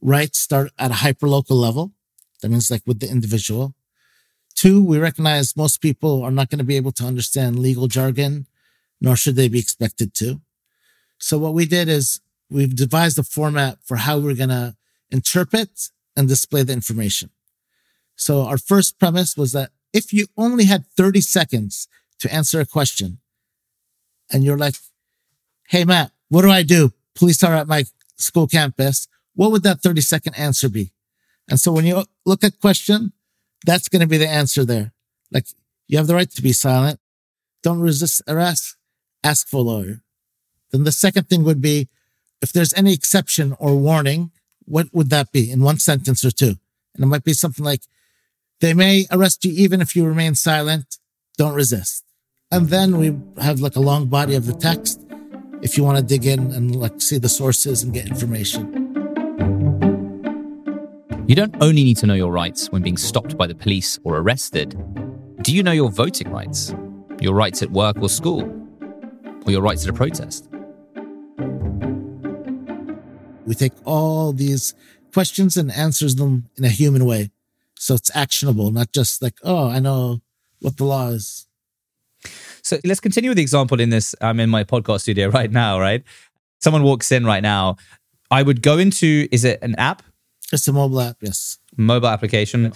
rights 0.02 0.40
start 0.40 0.72
at 0.78 0.92
a 0.92 0.96
hyperlocal 0.96 1.52
level. 1.52 1.94
That 2.42 2.50
means 2.50 2.70
like 2.70 2.84
with 2.86 3.00
the 3.00 3.10
individual. 3.10 3.76
Two, 4.56 4.84
we 4.84 4.98
recognize 4.98 5.56
most 5.56 5.78
people 5.78 6.24
are 6.24 6.32
not 6.32 6.50
going 6.50 6.60
to 6.60 6.66
be 6.66 6.76
able 6.76 6.92
to 6.94 7.06
understand 7.06 7.60
legal 7.60 7.88
jargon 7.88 8.48
nor 9.02 9.16
should 9.16 9.36
they 9.36 9.48
be 9.48 9.60
expected 9.60 10.14
to. 10.16 10.42
So 11.18 11.38
what 11.38 11.54
we 11.54 11.66
did 11.66 11.88
is 11.88 12.22
we've 12.50 12.76
devised 12.76 13.20
a 13.20 13.24
format 13.24 13.78
for 13.84 13.98
how 13.98 14.20
we're 14.20 14.36
going 14.36 14.50
to 14.50 14.76
interpret 15.12 15.90
and 16.16 16.28
display 16.28 16.64
the 16.64 16.74
information. 16.74 17.30
So 18.16 18.44
our 18.44 18.58
first 18.58 19.00
premise 19.00 19.38
was 19.38 19.54
that 19.54 19.72
if 19.94 20.14
you 20.14 20.28
only 20.38 20.66
had 20.66 20.86
30 20.98 21.22
seconds 21.22 21.88
to 22.20 22.34
answer 22.34 22.60
a 22.60 22.66
question 22.66 23.20
and 24.32 24.44
you're 24.44 24.58
like, 24.58 24.76
Hey, 25.68 25.86
Matt, 25.86 26.12
what 26.30 26.42
do 26.42 26.50
I 26.50 26.64
do? 26.64 26.94
Police 27.16 27.44
are 27.44 27.54
at 27.54 27.68
my 27.68 27.84
school 28.18 28.48
campus. 28.48 29.08
What 29.36 29.52
would 29.52 29.64
that 29.64 29.82
30 29.82 30.02
second 30.02 30.38
answer 30.38 30.70
be? 30.70 30.92
And 31.48 31.60
so 31.60 31.72
when 31.72 31.86
you 31.86 32.04
look 32.26 32.44
at 32.44 32.60
question, 32.60 33.14
that's 33.66 33.90
going 33.90 34.02
to 34.02 34.08
be 34.08 34.18
the 34.18 34.28
answer 34.28 34.64
there. 34.64 34.94
Like 35.32 35.46
you 35.88 35.98
have 35.98 36.08
the 36.08 36.16
right 36.16 36.30
to 36.32 36.42
be 36.42 36.54
silent. 36.54 37.00
Don't 37.64 37.80
resist 37.80 38.22
arrest. 38.28 38.78
Ask 39.24 39.48
for 39.48 39.58
a 39.58 39.62
lawyer. 39.62 40.02
Then 40.72 40.84
the 40.84 40.92
second 40.92 41.30
thing 41.30 41.44
would 41.44 41.62
be 41.62 41.90
if 42.42 42.54
there's 42.54 42.74
any 42.74 42.94
exception 42.94 43.56
or 43.60 43.76
warning, 43.76 44.32
what 44.66 44.88
would 44.94 45.10
that 45.10 45.32
be 45.32 45.52
in 45.52 45.62
one 45.62 45.80
sentence 45.80 46.24
or 46.24 46.32
two? 46.32 46.56
And 46.96 47.04
it 47.04 47.08
might 47.08 47.24
be 47.24 47.34
something 47.34 47.66
like, 47.66 47.82
they 48.62 48.74
may 48.74 49.06
arrest 49.12 49.46
you 49.46 49.52
even 49.52 49.82
if 49.82 49.96
you 49.96 50.06
remain 50.06 50.36
silent. 50.36 50.98
Don't 51.38 51.54
resist. 51.54 52.04
And 52.52 52.70
then 52.70 52.98
we 52.98 53.18
have 53.42 53.60
like 53.60 53.76
a 53.76 53.80
long 53.80 54.08
body 54.08 54.36
of 54.36 54.46
the 54.46 54.54
text 54.54 55.06
if 55.62 55.78
you 55.78 55.84
want 55.84 55.98
to 55.98 56.04
dig 56.04 56.26
in 56.26 56.52
and 56.52 56.76
like 56.76 57.00
see 57.02 57.18
the 57.18 57.30
sources 57.30 57.84
and 57.84 57.94
get 57.94 58.08
information. 58.08 58.76
You 61.28 61.36
don't 61.36 61.56
only 61.62 61.84
need 61.84 61.98
to 61.98 62.08
know 62.08 62.16
your 62.16 62.32
rights 62.32 62.72
when 62.72 62.82
being 62.82 62.98
stopped 62.98 63.38
by 63.38 63.46
the 63.46 63.54
police 63.54 64.00
or 64.04 64.18
arrested. 64.18 64.76
Do 65.44 65.56
you 65.56 65.62
know 65.62 65.72
your 65.72 65.92
voting 65.92 66.32
rights? 66.32 66.74
Your 67.22 67.36
rights 67.36 67.62
at 67.62 67.72
work 67.72 68.02
or 68.02 68.10
school? 68.10 68.42
Or 69.46 69.52
your 69.52 69.62
rights 69.62 69.84
at 69.84 69.90
a 69.90 69.94
protest? 69.94 70.50
We 73.46 73.56
take 73.56 73.74
all 73.86 74.34
these 74.34 74.74
questions 75.14 75.56
and 75.56 75.72
answers 75.72 76.16
them 76.16 76.50
in 76.58 76.66
a 76.66 76.70
human 76.70 77.06
way. 77.06 77.30
So 77.80 77.96
it's 77.96 78.14
actionable, 78.14 78.72
not 78.72 78.92
just 78.92 79.22
like, 79.22 79.36
oh, 79.42 79.70
I 79.70 79.80
know 79.80 80.20
what 80.60 80.76
the 80.76 80.84
law 80.84 81.08
is. 81.08 81.48
So 82.62 82.78
let's 82.84 83.00
continue 83.00 83.30
with 83.30 83.38
the 83.38 83.42
example 83.42 83.80
in 83.80 83.90
this. 83.90 84.14
I'm 84.20 84.42
in 84.42 84.50
my 84.50 84.66
podcast 84.66 85.02
studio 85.02 85.30
right 85.40 85.50
now, 85.50 85.80
right? 85.80 86.04
Someone 86.60 86.84
walks 86.84 87.10
in 87.10 87.26
right 87.26 87.42
now. 87.42 87.78
I 88.30 88.44
would 88.44 88.62
go 88.62 88.78
into, 88.78 89.30
is 89.32 89.46
it 89.46 89.60
an 89.62 89.76
app? 89.76 90.04
It's 90.52 90.68
a 90.68 90.74
mobile 90.74 91.00
app, 91.00 91.18
yes. 91.22 91.58
Mobile 91.78 92.10
application 92.10 92.74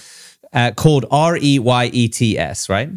uh, 0.53 0.71
called 0.71 1.05
R 1.11 1.37
E 1.37 1.59
Y 1.59 1.85
E 1.91 2.07
T 2.07 2.37
S, 2.37 2.69
right? 2.69 2.89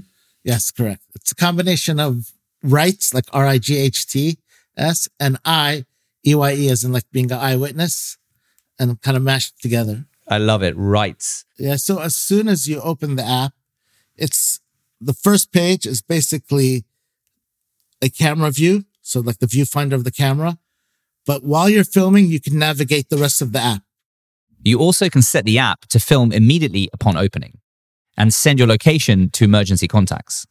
Yes, 0.44 0.70
correct. 0.70 1.02
It's 1.16 1.32
a 1.32 1.34
combination 1.34 1.98
of 1.98 2.30
rights, 2.62 3.12
like 3.12 3.24
R 3.32 3.46
I 3.46 3.58
G 3.58 3.78
H 3.78 4.06
T 4.06 4.38
S, 4.76 5.08
and 5.18 5.38
I, 5.44 5.86
E 6.24 6.36
Y 6.36 6.52
E, 6.52 6.68
as 6.68 6.84
in 6.84 6.92
like 6.92 7.10
being 7.10 7.32
an 7.32 7.38
eyewitness, 7.38 8.16
and 8.78 9.00
kind 9.02 9.16
of 9.16 9.24
mashed 9.24 9.60
together. 9.60 10.04
I 10.28 10.38
love 10.38 10.62
it. 10.62 10.74
Rights. 10.76 11.44
Yeah. 11.58 11.76
So 11.76 12.00
as 12.00 12.16
soon 12.16 12.48
as 12.48 12.68
you 12.68 12.80
open 12.80 13.16
the 13.16 13.24
app, 13.24 13.52
it's 14.16 14.60
the 15.00 15.12
first 15.12 15.52
page 15.52 15.86
is 15.86 16.02
basically 16.02 16.84
a 18.02 18.08
camera 18.08 18.50
view. 18.50 18.84
So 19.02 19.20
like 19.20 19.38
the 19.38 19.46
viewfinder 19.46 19.92
of 19.92 20.04
the 20.04 20.10
camera. 20.10 20.58
But 21.26 21.44
while 21.44 21.68
you're 21.68 21.84
filming, 21.84 22.26
you 22.26 22.40
can 22.40 22.58
navigate 22.58 23.08
the 23.08 23.16
rest 23.16 23.42
of 23.42 23.52
the 23.52 23.60
app. 23.60 23.82
You 24.62 24.78
also 24.78 25.08
can 25.08 25.22
set 25.22 25.44
the 25.44 25.58
app 25.58 25.82
to 25.86 26.00
film 26.00 26.32
immediately 26.32 26.88
upon 26.92 27.16
opening 27.16 27.58
and 28.16 28.32
send 28.32 28.58
your 28.58 28.66
location 28.68 29.30
to 29.30 29.44
emergency 29.44 29.86
contacts. 29.86 30.46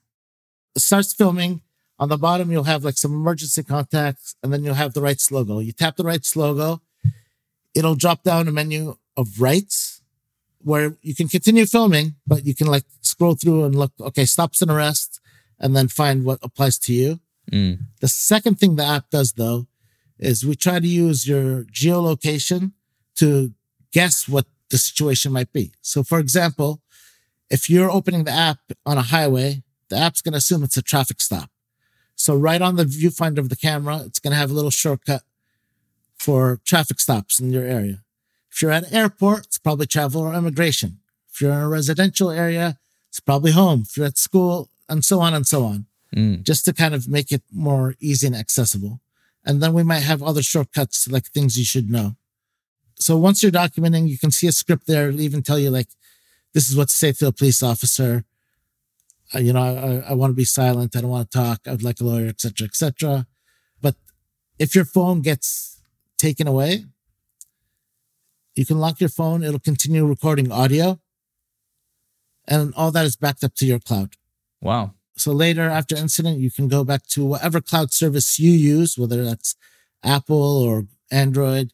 It 0.75 0.81
starts 0.81 1.13
filming. 1.13 1.61
On 1.97 2.09
the 2.09 2.17
bottom, 2.17 2.51
you'll 2.51 2.65
have 2.65 2.83
like 2.83 2.97
some 2.97 3.13
emergency 3.13 3.63
contacts 3.63 4.35
and 4.43 4.51
then 4.51 4.63
you'll 4.63 4.75
have 4.75 4.93
the 4.93 5.01
REYETS 5.01 5.31
logo. 5.31 5.59
You 5.59 5.71
tap 5.71 5.95
the 5.95 6.03
REYETS 6.03 6.35
logo. 6.35 6.81
It'll 7.73 7.95
drop 7.95 8.23
down 8.23 8.47
a 8.47 8.51
menu 8.51 8.97
of 9.17 9.39
rights 9.41 10.01
where 10.59 10.97
you 11.01 11.13
can 11.13 11.27
continue 11.27 11.65
filming, 11.65 12.15
but 12.25 12.45
you 12.45 12.55
can 12.55 12.67
like 12.67 12.85
scroll 13.01 13.35
through 13.35 13.65
and 13.65 13.75
look, 13.75 13.91
okay, 13.99 14.25
stops 14.25 14.61
and 14.61 14.71
arrest, 14.71 15.21
and 15.59 15.75
then 15.75 15.87
find 15.87 16.25
what 16.25 16.39
applies 16.41 16.79
to 16.79 16.93
you. 16.93 17.19
Mm. 17.51 17.79
The 18.01 18.07
second 18.07 18.59
thing 18.59 18.75
the 18.75 18.85
app 18.85 19.09
does 19.11 19.33
though 19.33 19.67
is 20.17 20.45
we 20.45 20.55
try 20.55 20.79
to 20.79 20.87
use 20.87 21.27
your 21.27 21.63
geolocation 21.65 22.71
to 23.17 23.53
guess 23.91 24.27
what 24.27 24.45
the 24.69 24.77
situation 24.77 25.31
might 25.31 25.53
be. 25.53 25.71
So 25.81 26.03
for 26.03 26.19
example, 26.19 26.81
if 27.49 27.69
you're 27.69 27.91
opening 27.91 28.23
the 28.23 28.31
app 28.31 28.59
on 28.85 28.97
a 28.97 29.03
highway, 29.03 29.61
the 29.89 29.97
app's 29.97 30.21
going 30.21 30.33
to 30.33 30.39
assume 30.39 30.63
it's 30.63 30.77
a 30.77 30.81
traffic 30.81 31.21
stop. 31.21 31.49
So 32.15 32.35
right 32.35 32.61
on 32.61 32.75
the 32.75 32.85
viewfinder 32.85 33.37
of 33.37 33.49
the 33.49 33.55
camera, 33.55 34.01
it's 34.05 34.19
going 34.19 34.31
to 34.31 34.37
have 34.37 34.49
a 34.49 34.53
little 34.53 34.71
shortcut 34.71 35.21
for 36.17 36.59
traffic 36.65 36.99
stops 36.99 37.39
in 37.39 37.51
your 37.51 37.65
area. 37.65 38.04
If 38.55 38.61
you're 38.61 38.71
at 38.71 38.87
an 38.87 38.93
airport, 38.93 39.47
it's 39.47 39.57
probably 39.57 39.85
travel 39.85 40.21
or 40.21 40.33
immigration. 40.33 40.99
If 41.29 41.41
you're 41.41 41.51
in 41.51 41.59
a 41.59 41.67
residential 41.67 42.31
area, 42.31 42.77
it's 43.09 43.19
probably 43.19 43.51
home. 43.51 43.83
If 43.85 43.97
you're 43.97 44.05
at 44.05 44.17
school, 44.17 44.69
and 44.87 45.03
so 45.03 45.19
on 45.19 45.33
and 45.33 45.45
so 45.45 45.65
on, 45.65 45.87
Mm. 46.15 46.43
just 46.43 46.63
to 46.63 46.71
kind 46.71 46.93
of 46.95 47.09
make 47.09 47.29
it 47.33 47.43
more 47.51 47.95
easy 47.99 48.25
and 48.27 48.35
accessible. 48.35 49.01
And 49.43 49.61
then 49.61 49.73
we 49.73 49.83
might 49.83 50.03
have 50.11 50.23
other 50.23 50.41
shortcuts, 50.41 51.09
like 51.09 51.25
things 51.25 51.59
you 51.59 51.65
should 51.65 51.89
know. 51.89 52.15
So 52.97 53.17
once 53.17 53.43
you're 53.43 53.51
documenting, 53.51 54.07
you 54.07 54.17
can 54.17 54.31
see 54.31 54.47
a 54.47 54.53
script 54.53 54.87
there. 54.87 55.09
It'll 55.09 55.19
even 55.19 55.43
tell 55.43 55.59
you 55.59 55.69
like, 55.69 55.89
this 56.53 56.69
is 56.69 56.77
what 56.77 56.87
to 56.87 56.95
say 56.95 57.11
to 57.11 57.27
a 57.27 57.33
police 57.33 57.61
officer. 57.61 58.23
Uh, 59.33 59.39
you 59.39 59.51
know, 59.51 60.03
I, 60.07 60.11
I 60.11 60.13
want 60.13 60.31
to 60.31 60.35
be 60.35 60.45
silent. 60.45 60.95
I 60.95 61.01
don't 61.01 61.09
want 61.09 61.29
to 61.29 61.37
talk. 61.37 61.59
I 61.67 61.71
would 61.71 61.83
like 61.83 61.99
a 61.99 62.05
lawyer, 62.05 62.27
etc., 62.27 62.65
etc. 62.67 63.27
But 63.81 63.95
if 64.57 64.73
your 64.75 64.85
phone 64.85 65.21
gets 65.21 65.81
taken 66.17 66.47
away, 66.47 66.85
you 68.55 68.65
can 68.65 68.79
lock 68.79 68.99
your 68.99 69.09
phone. 69.09 69.43
It'll 69.43 69.59
continue 69.59 70.05
recording 70.05 70.51
audio. 70.51 70.99
And 72.47 72.73
all 72.75 72.91
that 72.91 73.05
is 73.05 73.15
backed 73.15 73.43
up 73.43 73.55
to 73.55 73.65
your 73.65 73.79
cloud. 73.79 74.15
Wow. 74.61 74.93
So 75.17 75.31
later 75.31 75.63
after 75.63 75.95
incident, 75.95 76.39
you 76.39 76.51
can 76.51 76.67
go 76.67 76.83
back 76.83 77.05
to 77.07 77.25
whatever 77.25 77.61
cloud 77.61 77.93
service 77.93 78.39
you 78.39 78.51
use, 78.51 78.97
whether 78.97 79.23
that's 79.23 79.55
Apple 80.03 80.63
or 80.63 80.85
Android, 81.11 81.73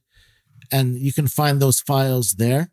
and 0.72 0.96
you 0.98 1.12
can 1.12 1.28
find 1.28 1.62
those 1.62 1.82
files 1.82 2.34
there. 2.34 2.72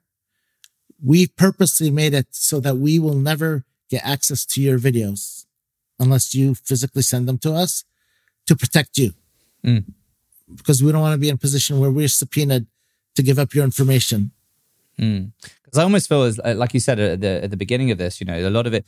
We 1.03 1.27
purposely 1.27 1.91
made 1.91 2.15
it 2.15 2.29
so 2.31 2.61
that 2.61 2.77
we 2.77 2.99
will 2.99 3.15
never 3.15 3.65
get 3.89 4.05
access 4.05 4.45
to 4.47 4.61
your 4.61 4.79
videos 4.79 5.47
unless 5.99 6.35
you 6.35 6.55
physically 6.55 7.03
send 7.03 7.29
them 7.29 7.39
to 7.39 7.53
us 7.53 7.85
to 8.47 8.55
protect 8.55 8.99
you. 8.99 9.13
Mm. 9.65 9.85
Because 10.55 10.83
we 10.83 10.93
don't 10.93 11.01
want 11.01 11.15
to 11.15 11.19
be 11.19 11.29
in 11.29 11.35
a 11.35 11.39
position 11.39 11.81
where 11.81 11.91
we're 11.91 12.09
subpoenaed 12.09 12.67
to 13.19 13.23
give 13.23 13.39
up 13.39 13.53
your 13.53 13.65
information. 13.65 14.31
Because 14.97 15.79
I 15.79 15.83
almost 15.83 16.09
feel 16.09 16.23
as 16.23 16.41
uh, 16.45 16.55
like 16.57 16.73
you 16.73 16.81
said 16.81 16.99
at 16.99 17.21
the 17.21 17.45
at 17.45 17.51
the 17.51 17.57
beginning 17.57 17.91
of 17.91 17.99
this, 17.99 18.21
you 18.21 18.27
know, 18.27 18.39
a 18.39 18.55
lot 18.59 18.67
of 18.67 18.75
it. 18.75 18.87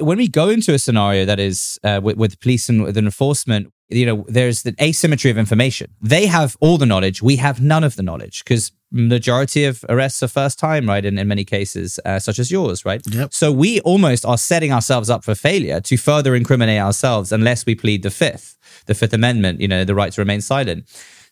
When 0.00 0.18
we 0.18 0.28
go 0.28 0.50
into 0.50 0.74
a 0.74 0.78
scenario 0.78 1.24
that 1.24 1.40
is 1.40 1.78
uh, 1.82 2.00
with, 2.02 2.16
with 2.16 2.40
police 2.40 2.68
and 2.68 2.82
with 2.82 2.98
enforcement, 2.98 3.72
you 3.88 4.04
know, 4.04 4.26
there's 4.28 4.62
the 4.62 4.74
asymmetry 4.80 5.30
of 5.30 5.38
information. 5.38 5.94
They 6.02 6.26
have 6.26 6.56
all 6.60 6.76
the 6.78 6.86
knowledge, 6.86 7.22
we 7.22 7.36
have 7.36 7.60
none 7.60 7.84
of 7.84 7.96
the 7.96 8.02
knowledge 8.02 8.44
because 8.44 8.72
majority 8.90 9.64
of 9.64 9.84
arrests 9.88 10.22
are 10.22 10.28
first 10.28 10.58
time, 10.58 10.88
right? 10.88 11.04
In, 11.04 11.18
in 11.18 11.26
many 11.28 11.44
cases, 11.44 11.98
uh, 12.04 12.18
such 12.18 12.38
as 12.38 12.50
yours, 12.50 12.84
right? 12.84 13.02
Yep. 13.06 13.32
So 13.32 13.50
we 13.52 13.80
almost 13.80 14.26
are 14.26 14.38
setting 14.38 14.72
ourselves 14.72 15.08
up 15.08 15.24
for 15.24 15.34
failure 15.34 15.80
to 15.80 15.96
further 15.96 16.34
incriminate 16.34 16.80
ourselves 16.80 17.32
unless 17.32 17.64
we 17.64 17.74
plead 17.74 18.02
the 18.02 18.10
fifth, 18.10 18.58
the 18.86 18.94
Fifth 18.94 19.14
Amendment, 19.14 19.60
you 19.60 19.68
know, 19.68 19.84
the 19.84 19.94
right 19.94 20.12
to 20.12 20.20
remain 20.20 20.40
silent. 20.40 20.84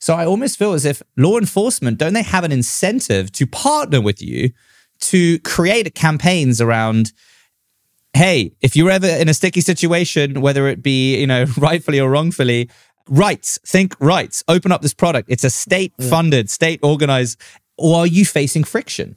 So 0.07 0.15
I 0.15 0.25
almost 0.25 0.57
feel 0.57 0.73
as 0.73 0.85
if 0.85 1.03
law 1.17 1.37
enforcement 1.37 1.99
don't 1.99 2.13
they 2.13 2.23
have 2.23 2.45
an 2.45 2.53
incentive 2.53 3.33
to 3.33 3.45
partner 3.45 4.01
with 4.01 4.23
you 4.23 4.53
to 5.01 5.41
create 5.41 5.93
campaigns 5.97 6.61
around 6.61 7.13
hey, 8.13 8.53
if 8.61 8.77
you're 8.77 8.93
ever 8.93 9.09
in 9.09 9.29
a 9.29 9.35
sticky 9.35 9.63
situation, 9.63 10.41
whether 10.41 10.69
it 10.69 10.81
be, 10.81 11.19
you 11.19 11.27
know, 11.27 11.45
rightfully 11.59 11.99
or 11.99 12.09
wrongfully, 12.09 12.71
rights, 13.09 13.59
think 13.67 13.97
rights, 13.99 14.45
open 14.47 14.71
up 14.71 14.81
this 14.81 14.95
product. 14.95 15.29
It's 15.29 15.43
a 15.43 15.51
state 15.51 15.93
funded, 16.01 16.51
state 16.51 16.79
organized, 16.85 17.41
or 17.77 17.97
are 17.97 18.07
you 18.07 18.25
facing 18.25 18.63
friction? 18.63 19.17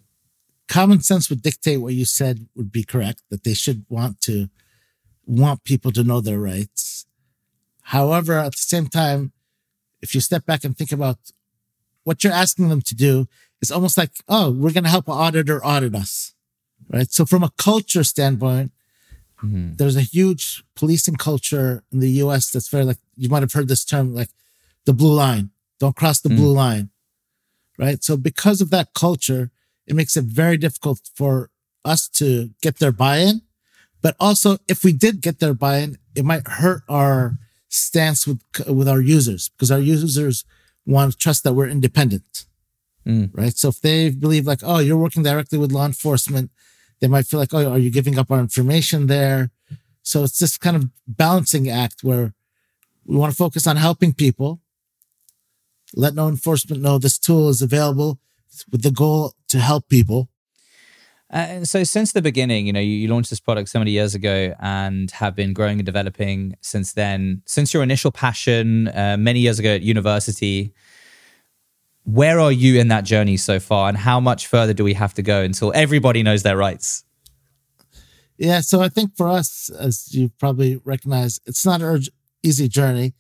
common 0.68 1.02
sense 1.02 1.30
would 1.30 1.42
dictate 1.44 1.82
what 1.82 1.94
you 1.94 2.06
said 2.06 2.48
would 2.56 2.72
be 2.72 2.84
correct 2.84 3.22
that 3.30 3.44
they 3.44 3.54
should 3.54 3.86
want 3.90 4.22
to 4.22 4.50
want 5.26 5.64
people 5.64 5.92
to 5.92 6.04
know 6.04 6.22
their 6.22 6.40
rights 6.40 7.08
however 7.82 8.38
at 8.38 8.52
the 8.52 8.58
same 8.58 8.86
time 8.88 9.32
if 10.02 10.16
you 10.16 10.22
step 10.22 10.46
back 10.46 10.64
and 10.64 10.78
think 10.78 10.92
about 10.92 11.18
what 12.04 12.24
you're 12.24 12.34
asking 12.34 12.70
them 12.70 12.82
to 12.82 12.96
do 12.96 13.28
it's 13.62 13.72
almost 13.72 13.98
like 13.98 14.12
oh 14.28 14.52
we're 14.52 14.72
going 14.72 14.84
to 14.84 14.90
help 14.90 15.08
an 15.08 15.14
auditor 15.14 15.64
audit 15.64 15.96
us 15.96 16.34
right? 16.92 17.12
So 17.12 17.26
from 17.26 17.44
a 17.44 17.52
culture 17.58 18.04
standpoint 18.04 18.72
mm-hmm. 19.44 19.76
there's 19.76 19.96
a 19.96 20.02
huge 20.02 20.64
policing 20.76 21.16
culture 21.16 21.84
in 21.92 22.00
the 22.00 22.10
us 22.10 22.52
that's 22.52 22.70
very 22.70 22.86
like 22.86 22.98
you 23.16 23.30
might 23.30 23.44
have 23.44 23.54
heard 23.54 23.68
this 23.68 23.86
term 23.86 24.14
like 24.14 24.30
the 24.86 24.94
blue 24.94 25.14
line. 25.14 25.52
Don't 25.80 25.96
cross 25.96 26.20
the 26.20 26.30
mm. 26.30 26.38
blue 26.38 26.54
line 26.54 26.90
right? 27.78 28.04
So 28.04 28.18
because 28.18 28.62
of 28.62 28.70
that 28.72 28.94
culture 28.94 29.52
it 29.88 29.96
makes 29.96 30.16
it 30.16 30.26
very 30.26 30.58
difficult 30.58 31.10
for 31.16 31.50
us 31.84 32.08
to 32.08 32.52
get 32.62 32.78
their 32.78 32.92
buy-in. 32.92 33.42
But 34.02 34.16
also, 34.20 34.58
if 34.68 34.84
we 34.84 34.94
did 34.94 35.22
get 35.22 35.40
their 35.40 35.54
buy-in, 35.54 35.98
it 36.16 36.24
might 36.24 36.48
hurt 36.48 36.84
our 36.88 37.38
stance 37.70 38.28
with 38.28 38.42
with 38.68 38.88
our 38.88 39.00
users 39.02 39.50
because 39.50 39.72
our 39.72 39.80
users 39.80 40.44
want 40.86 41.12
to 41.12 41.18
trust 41.18 41.44
that 41.44 41.54
we're 41.54 41.68
independent, 41.70 42.46
Mm. 43.06 43.30
right? 43.34 43.56
So 43.56 43.70
if 43.70 43.80
they 43.82 44.10
believe 44.10 44.46
like, 44.48 44.60
oh, 44.64 44.80
you're 44.80 44.98
working 44.98 45.24
directly 45.24 45.58
with 45.58 45.72
law 45.72 45.86
enforcement, 45.86 46.52
they 47.00 47.08
might 47.08 47.28
feel 47.28 47.40
like, 47.40 47.54
oh, 47.54 47.72
are 47.72 47.78
you 47.78 47.92
giving 47.92 48.18
up 48.20 48.32
our 48.32 48.40
information 48.40 49.08
there? 49.08 49.52
So 50.02 50.24
it's 50.24 50.40
this 50.40 50.58
kind 50.58 50.76
of 50.76 50.90
balancing 51.08 51.70
act 51.70 52.04
where 52.04 52.34
we 53.06 53.16
want 53.16 53.32
to 53.32 53.38
focus 53.38 53.66
on 53.68 53.78
helping 53.78 54.14
people, 54.14 54.60
let 55.96 56.16
law 56.16 56.28
enforcement 56.30 56.82
know 56.82 56.98
this 56.98 57.18
tool 57.18 57.50
is 57.50 57.62
available 57.62 58.20
with 58.72 58.82
the 58.82 58.92
goal 58.92 59.34
to 59.48 59.60
help 59.60 59.88
people. 59.90 60.30
Uh, 61.32 61.64
so 61.64 61.84
since 61.84 62.12
the 62.12 62.22
beginning, 62.22 62.66
you 62.66 62.74
know, 62.74 62.80
you, 62.80 62.92
you, 62.92 63.08
launched 63.08 63.30
this 63.30 63.40
product 63.40 63.70
so 63.70 63.78
many 63.78 63.92
years 63.92 64.16
ago 64.16 64.56
and 64.60 65.12
have 65.12 65.36
been 65.36 65.54
growing 65.54 65.78
and 65.78 65.86
developing 65.86 66.56
since 66.62 66.94
then. 66.94 67.44
Since 67.46 67.72
your 67.72 67.84
initial 67.84 68.12
passion 68.12 68.88
uh, 68.88 69.16
many 69.20 69.40
years 69.40 69.60
ago 69.60 69.76
at 69.76 69.84
university, 69.84 70.74
where 72.04 72.40
are 72.40 72.52
you 72.52 72.80
in 72.80 72.88
that 72.88 73.04
journey 73.06 73.38
so 73.38 73.60
far, 73.60 73.90
and 73.90 73.98
how 73.98 74.20
much 74.20 74.48
further 74.48 74.74
do 74.74 74.84
we 74.84 74.96
have 74.96 75.14
to 75.16 75.22
go 75.22 75.42
until 75.44 75.72
everybody 75.76 76.24
knows 76.24 76.42
their 76.42 76.58
rights? 76.58 77.04
Yeah, 78.38 78.62
so 78.62 78.82
I 78.82 78.90
think 78.90 79.16
for 79.16 79.28
us, 79.28 79.70
as 79.70 80.16
you 80.16 80.30
probably 80.40 80.82
recognize, 80.84 81.40
it's 81.46 81.66
not 81.66 81.82
an 81.82 82.04
easy 82.42 82.68
journey 82.68 83.14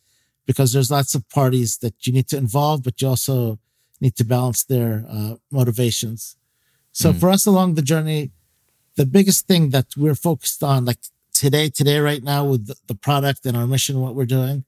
because 0.48 0.74
there's 0.74 0.89
lots 0.89 1.13
of 1.13 1.30
parties 1.30 1.78
that 1.80 2.08
you 2.08 2.13
need 2.13 2.28
to 2.30 2.38
involve, 2.38 2.82
but 2.82 3.00
you 3.02 3.10
also 3.10 3.60
need 4.02 4.15
to 4.15 4.24
balance 4.24 4.63
their 4.63 5.06
uh, 5.08 5.36
motivations. 5.52 6.38
So 6.91 7.13
mm. 7.13 7.19
for 7.19 7.30
us 7.30 7.45
along 7.45 7.75
the 7.75 7.82
journey, 7.82 8.32
the 8.95 9.06
biggest 9.06 9.47
thing 9.47 9.69
that 9.69 9.88
we're 9.95 10.15
focused 10.15 10.63
on, 10.63 10.86
like 10.86 10.99
today, 11.34 11.69
today, 11.69 11.99
right 11.99 12.23
now 12.23 12.43
with 12.43 12.67
the, 12.67 12.75
the 12.88 12.95
product 12.95 13.45
and 13.45 13.56
our 13.56 13.67
mission, 13.67 14.02
what 14.02 14.15
we're 14.15 14.25
doing 14.25 14.65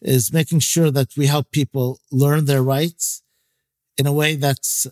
is 0.00 0.32
making 0.32 0.60
sure 0.60 0.90
that 0.90 1.16
we 1.16 1.26
help 1.26 1.50
people 1.50 2.00
learn 2.12 2.44
their 2.44 2.62
rights 2.62 3.22
in 3.96 4.06
a 4.06 4.12
way 4.12 4.36
that's 4.36 4.86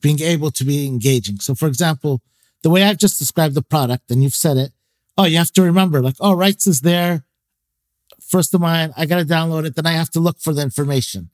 being 0.00 0.20
able 0.20 0.50
to 0.50 0.64
be 0.64 0.86
engaging. 0.86 1.38
So 1.38 1.54
for 1.54 1.68
example, 1.68 2.20
the 2.62 2.70
way 2.70 2.82
I've 2.82 2.98
just 2.98 3.18
described 3.18 3.54
the 3.54 3.62
product 3.62 4.10
and 4.10 4.22
you've 4.22 4.34
said 4.34 4.56
it, 4.56 4.72
oh, 5.16 5.24
you 5.24 5.36
have 5.36 5.52
to 5.52 5.62
remember 5.62 6.02
like, 6.02 6.16
oh, 6.20 6.34
REYETS 6.34 6.66
is 6.66 6.80
there. 6.80 7.24
First 8.20 8.54
of 8.54 8.60
mine, 8.60 8.92
I 8.96 9.06
got 9.06 9.18
to 9.18 9.24
download 9.24 9.66
it. 9.66 9.76
Then 9.76 9.86
I 9.86 9.92
have 9.92 10.10
to 10.10 10.20
look 10.20 10.40
for 10.40 10.52
the 10.52 10.62
information. 10.62 11.30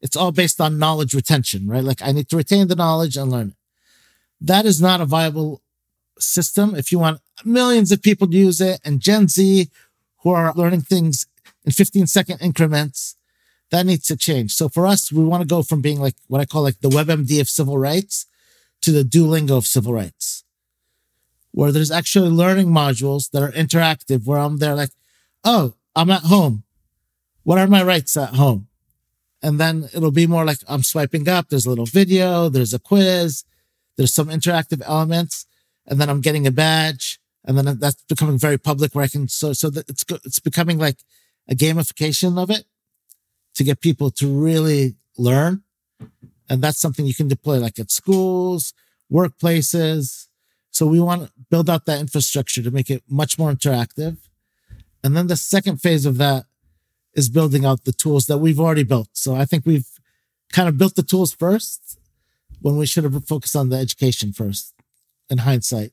It's 0.00 0.16
all 0.16 0.32
based 0.32 0.60
on 0.60 0.78
knowledge 0.78 1.14
retention, 1.14 1.68
right? 1.68 1.84
Like 1.84 2.02
I 2.02 2.12
need 2.12 2.28
to 2.30 2.36
retain 2.36 2.68
the 2.68 2.76
knowledge 2.76 3.16
and 3.16 3.30
learn 3.30 3.48
it. 3.48 3.57
That 4.40 4.66
is 4.66 4.80
not 4.80 5.00
a 5.00 5.04
viable 5.04 5.62
system. 6.18 6.74
If 6.74 6.92
you 6.92 6.98
want 6.98 7.20
millions 7.44 7.92
of 7.92 8.02
people 8.02 8.28
to 8.28 8.36
use 8.36 8.60
it 8.60 8.80
and 8.84 9.00
Gen 9.00 9.28
Z 9.28 9.68
who 10.18 10.30
are 10.30 10.52
learning 10.54 10.82
things 10.82 11.26
in 11.64 11.72
15 11.72 12.06
second 12.06 12.38
increments, 12.40 13.16
that 13.70 13.86
needs 13.86 14.06
to 14.06 14.16
change. 14.16 14.52
So 14.52 14.68
for 14.68 14.86
us, 14.86 15.12
we 15.12 15.22
want 15.22 15.42
to 15.42 15.46
go 15.46 15.62
from 15.62 15.80
being 15.80 16.00
like 16.00 16.14
what 16.26 16.40
I 16.40 16.46
call 16.46 16.62
like 16.62 16.80
the 16.80 16.88
WebMD 16.88 17.40
of 17.40 17.48
civil 17.48 17.78
rights 17.78 18.26
to 18.80 18.92
the 18.92 19.02
Duolingo 19.02 19.58
of 19.58 19.66
civil 19.66 19.92
rights, 19.92 20.44
where 21.50 21.72
there's 21.72 21.90
actually 21.90 22.30
learning 22.30 22.68
modules 22.68 23.30
that 23.30 23.42
are 23.42 23.52
interactive, 23.52 24.24
where 24.24 24.38
I'm 24.38 24.58
there 24.58 24.74
like, 24.74 24.92
oh, 25.44 25.74
I'm 25.94 26.10
at 26.10 26.22
home. 26.22 26.62
What 27.42 27.58
are 27.58 27.66
my 27.66 27.82
rights 27.82 28.16
at 28.16 28.34
home? 28.34 28.68
And 29.42 29.60
then 29.60 29.88
it'll 29.94 30.10
be 30.10 30.26
more 30.26 30.44
like 30.44 30.58
I'm 30.68 30.82
swiping 30.82 31.28
up. 31.28 31.48
There's 31.48 31.66
a 31.66 31.70
little 31.70 31.86
video. 31.86 32.48
There's 32.48 32.74
a 32.74 32.78
quiz. 32.78 33.44
There's 33.98 34.14
some 34.14 34.28
interactive 34.28 34.80
elements. 34.86 35.44
And 35.86 36.00
then 36.00 36.08
I'm 36.08 36.22
getting 36.22 36.46
a 36.46 36.50
badge. 36.50 37.20
And 37.44 37.58
then 37.58 37.78
that's 37.78 38.02
becoming 38.04 38.38
very 38.38 38.56
public 38.56 38.94
where 38.94 39.04
I 39.04 39.08
can, 39.08 39.28
so, 39.28 39.52
so 39.52 39.68
that 39.70 39.90
it's, 39.90 40.04
it's 40.24 40.38
becoming 40.38 40.78
like 40.78 40.98
a 41.48 41.54
gamification 41.54 42.40
of 42.40 42.50
it 42.50 42.64
to 43.54 43.64
get 43.64 43.80
people 43.80 44.10
to 44.12 44.28
really 44.28 44.94
learn. 45.18 45.62
And 46.48 46.62
that's 46.62 46.78
something 46.78 47.06
you 47.06 47.14
can 47.14 47.28
deploy 47.28 47.58
like 47.58 47.78
at 47.78 47.90
schools, 47.90 48.72
workplaces. 49.12 50.28
So 50.70 50.86
we 50.86 51.00
want 51.00 51.24
to 51.24 51.32
build 51.50 51.68
out 51.68 51.86
that 51.86 52.00
infrastructure 52.00 52.62
to 52.62 52.70
make 52.70 52.90
it 52.90 53.02
much 53.08 53.38
more 53.38 53.50
interactive. 53.50 54.18
And 55.02 55.16
then 55.16 55.26
the 55.26 55.36
second 55.36 55.78
phase 55.78 56.06
of 56.06 56.18
that 56.18 56.44
is 57.14 57.28
building 57.28 57.64
out 57.64 57.84
the 57.84 57.92
tools 57.92 58.26
that 58.26 58.38
we've 58.38 58.60
already 58.60 58.84
built. 58.84 59.08
So 59.14 59.34
I 59.34 59.44
think 59.44 59.66
we've 59.66 59.88
kind 60.52 60.68
of 60.68 60.78
built 60.78 60.94
the 60.94 61.02
tools 61.02 61.34
first 61.34 61.98
when 62.60 62.76
we 62.76 62.86
should 62.86 63.04
have 63.04 63.24
focused 63.26 63.56
on 63.56 63.68
the 63.68 63.76
education 63.76 64.32
first 64.32 64.74
in 65.30 65.38
hindsight. 65.38 65.92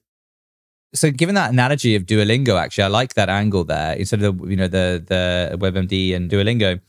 So, 0.94 1.12
given 1.12 1.36
that 1.36 1.52
analogy 1.52 1.96
of 1.96 2.06
Duolingo, 2.06 2.60
actually, 2.60 2.86
I 2.86 2.88
like 2.88 3.16
that 3.16 3.28
angle 3.28 3.66
there. 3.66 3.94
Instead 3.94 4.24
of 4.24 4.38
the, 4.38 4.48
you 4.48 4.56
know, 4.56 4.68
the 4.68 5.04
the 5.06 5.58
WebMD 5.58 6.16
and 6.16 6.32
Duolingo, 6.32 6.80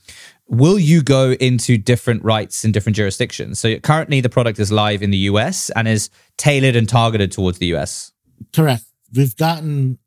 will 0.47 0.79
you 0.79 1.03
go 1.03 1.33
into 1.33 1.77
different 1.77 2.23
rights 2.23 2.65
in 2.65 2.71
different 2.71 2.95
jurisdictions? 2.95 3.59
So, 3.59 3.79
currently, 3.81 4.21
the 4.21 4.29
product 4.29 4.61
is 4.61 4.71
live 4.71 5.03
in 5.03 5.11
the 5.11 5.19
US 5.31 5.71
and 5.71 5.89
is 5.89 6.09
tailored 6.37 6.77
and 6.77 6.89
targeted 6.89 7.33
towards 7.33 7.59
the 7.59 7.67
US. 7.75 8.13
Correct. 8.53 8.85
We've 9.13 9.37
gotten 9.37 9.99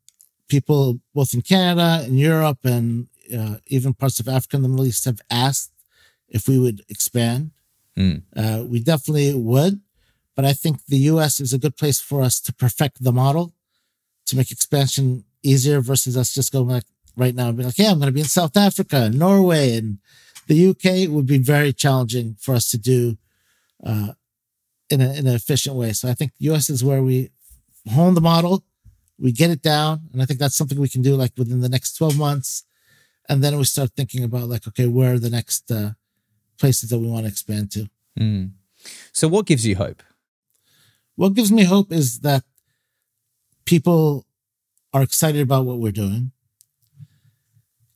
people 0.48 1.00
both 1.14 1.34
in 1.34 1.42
Canada 1.42 2.02
and 2.04 2.18
Europe 2.18 2.58
and 2.64 3.08
uh, 3.36 3.56
even 3.66 3.94
parts 3.94 4.18
of 4.18 4.28
Africa 4.28 4.56
and 4.56 4.64
the 4.64 4.68
Middle 4.68 4.86
East 4.86 5.04
have 5.04 5.20
asked 5.30 5.72
if 6.28 6.48
we 6.48 6.58
would 6.58 6.82
expand. 6.88 7.50
Mm. 7.98 8.22
Uh, 8.36 8.64
we 8.64 8.80
definitely 8.80 9.34
would, 9.34 9.80
but 10.36 10.44
I 10.44 10.52
think 10.52 10.86
the 10.86 10.98
US 10.98 11.40
is 11.40 11.52
a 11.52 11.58
good 11.58 11.76
place 11.76 12.00
for 12.00 12.22
us 12.22 12.40
to 12.42 12.52
perfect 12.52 13.02
the 13.02 13.12
model 13.12 13.54
to 14.26 14.36
make 14.36 14.50
expansion 14.50 15.24
easier 15.42 15.80
versus 15.80 16.16
us 16.16 16.34
just 16.34 16.52
going 16.52 16.68
like 16.68 16.84
right 17.16 17.34
now 17.34 17.48
and 17.48 17.56
being 17.56 17.66
like, 17.66 17.78
yeah, 17.78 17.90
I'm 17.90 17.98
going 17.98 18.06
to 18.06 18.12
be 18.12 18.20
in 18.20 18.26
South 18.26 18.56
Africa, 18.56 19.04
and 19.04 19.18
Norway, 19.18 19.76
and 19.76 19.98
the 20.46 20.68
UK 20.68 21.10
would 21.10 21.26
be 21.26 21.38
very 21.38 21.72
challenging 21.72 22.36
for 22.38 22.54
us 22.54 22.70
to 22.70 22.78
do 22.78 23.18
uh, 23.84 24.12
in, 24.88 25.00
a, 25.00 25.12
in 25.12 25.26
an 25.26 25.34
efficient 25.34 25.76
way. 25.76 25.92
So 25.92 26.08
I 26.08 26.14
think 26.14 26.32
the 26.38 26.52
US 26.52 26.70
is 26.70 26.84
where 26.84 27.02
we 27.02 27.30
hone 27.90 28.14
the 28.14 28.20
model, 28.20 28.64
we 29.18 29.32
get 29.32 29.50
it 29.50 29.62
down, 29.62 30.08
and 30.12 30.22
I 30.22 30.24
think 30.24 30.38
that's 30.38 30.56
something 30.56 30.78
we 30.78 30.88
can 30.88 31.02
do 31.02 31.16
like 31.16 31.32
within 31.36 31.60
the 31.60 31.68
next 31.68 31.94
12 31.94 32.16
months 32.16 32.64
and 33.30 33.44
then 33.44 33.56
we 33.56 33.64
start 33.64 33.92
thinking 33.96 34.24
about 34.24 34.48
like 34.48 34.66
okay 34.66 34.86
where 34.86 35.14
are 35.14 35.18
the 35.18 35.30
next 35.30 35.70
uh, 35.70 35.92
places 36.60 36.90
that 36.90 36.98
we 36.98 37.08
want 37.08 37.24
to 37.24 37.28
expand 37.28 37.72
to. 37.72 37.88
Mm. 38.18 38.50
so 39.12 39.28
what 39.28 39.46
gives 39.46 39.66
you 39.66 39.76
hope? 39.76 40.02
What 41.16 41.34
gives 41.34 41.52
me 41.52 41.64
hope 41.64 41.92
is 41.92 42.20
that 42.20 42.44
people 43.64 44.26
are 44.92 45.02
excited 45.02 45.40
about 45.40 45.64
what 45.64 45.78
we're 45.78 45.92
doing. 45.92 46.32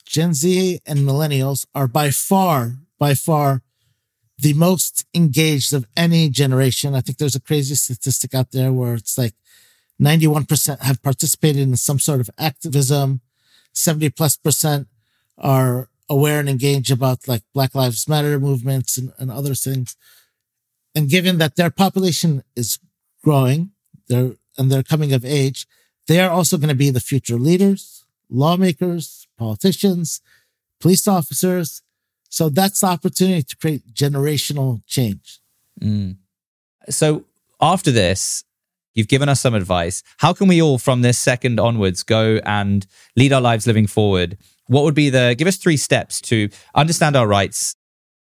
Gen 0.04 0.34
z 0.34 0.80
and 0.86 1.00
millennials 1.00 1.66
are 1.74 1.88
by 1.88 2.10
far 2.10 2.76
by 2.98 3.14
far 3.14 3.62
the 4.38 4.52
most 4.52 5.04
engaged 5.14 5.72
of 5.72 5.86
any 5.96 6.28
generation. 6.28 6.94
I 6.94 7.00
think 7.00 7.18
there's 7.18 7.34
a 7.36 7.40
crazy 7.40 7.74
statistic 7.74 8.34
out 8.34 8.52
there 8.52 8.72
where 8.72 8.94
it's 8.94 9.16
like 9.16 9.34
91% 10.00 10.80
have 10.80 11.02
participated 11.02 11.62
in 11.62 11.76
some 11.76 11.98
sort 11.98 12.20
of 12.20 12.30
activism. 12.38 13.20
70 13.72 14.10
plus 14.10 14.36
percent 14.36 14.88
are 15.38 15.88
aware 16.08 16.40
and 16.40 16.48
engaged 16.48 16.90
about 16.90 17.26
like 17.28 17.42
Black 17.52 17.74
Lives 17.74 18.08
Matter 18.08 18.38
movements 18.38 18.98
and, 18.98 19.12
and 19.18 19.30
other 19.30 19.54
things. 19.54 19.96
And 20.94 21.08
given 21.08 21.38
that 21.38 21.56
their 21.56 21.70
population 21.70 22.42
is 22.54 22.78
growing, 23.22 23.70
they're 24.08 24.36
and 24.56 24.70
they're 24.70 24.82
coming 24.82 25.12
of 25.12 25.24
age, 25.24 25.66
they 26.06 26.20
are 26.20 26.30
also 26.30 26.56
going 26.56 26.68
to 26.68 26.74
be 26.74 26.90
the 26.90 27.00
future 27.00 27.38
leaders, 27.38 28.04
lawmakers, 28.30 29.26
politicians, 29.38 30.20
police 30.80 31.08
officers. 31.08 31.82
So 32.28 32.48
that's 32.48 32.80
the 32.80 32.88
opportunity 32.88 33.42
to 33.42 33.56
create 33.56 33.94
generational 33.94 34.82
change. 34.86 35.40
Mm. 35.80 36.16
So 36.88 37.24
after 37.60 37.90
this, 37.90 38.44
you've 38.94 39.08
given 39.08 39.28
us 39.28 39.40
some 39.40 39.54
advice. 39.54 40.02
How 40.18 40.32
can 40.32 40.48
we 40.48 40.60
all, 40.60 40.78
from 40.78 41.02
this 41.02 41.18
second 41.18 41.58
onwards, 41.58 42.02
go 42.02 42.40
and 42.44 42.86
lead 43.16 43.32
our 43.32 43.40
lives 43.40 43.66
living 43.66 43.86
forward 43.86 44.36
what 44.66 44.84
would 44.84 44.94
be 44.94 45.10
the 45.10 45.34
give 45.36 45.48
us 45.48 45.56
three 45.56 45.76
steps 45.76 46.20
to 46.22 46.48
understand 46.74 47.16
our 47.16 47.26
rights. 47.26 47.76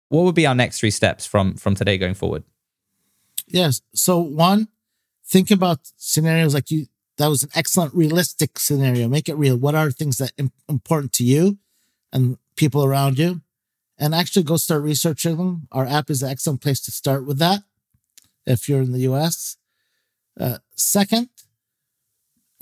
What 0.10 0.24
would 0.24 0.36
be 0.36 0.46
our 0.46 0.56
next 0.56 0.80
three 0.80 0.92
steps 0.92 1.26
from 1.26 1.56
from 1.56 1.76
today 1.76 1.98
going 1.98 2.14
forward? 2.14 2.44
Yes. 3.48 3.82
So 3.94 4.20
one 4.20 4.68
think 5.26 5.52
about 5.52 5.80
scenarios 5.98 6.54
like 6.54 6.72
you 6.72 6.88
that 7.18 7.28
was 7.28 7.44
an 7.44 7.50
excellent 7.56 7.94
realistic 7.94 8.58
scenario. 8.60 9.08
Make 9.08 9.30
it 9.30 9.36
real. 9.36 9.58
What 9.58 9.76
are 9.76 9.92
things 9.92 10.18
that 10.18 10.32
Im- 10.38 10.52
important 10.68 11.14
to 11.14 11.24
you 11.24 11.58
and 12.12 12.38
people 12.56 12.84
around 12.84 13.20
you? 13.20 13.42
And 14.00 14.16
actually 14.16 14.44
go 14.44 14.58
start 14.58 14.82
researching 14.82 15.38
them. 15.38 15.68
Our 15.72 15.86
app 15.86 16.10
is 16.10 16.24
an 16.24 16.30
excellent 16.30 16.62
place 16.62 16.82
to 16.82 16.92
start 16.92 17.26
with 17.26 17.38
that 17.38 17.62
if 18.46 18.68
you're 18.68 18.82
in 18.82 18.92
the 18.92 19.02
us 19.02 19.58
uh, 20.40 20.58
second 20.76 21.30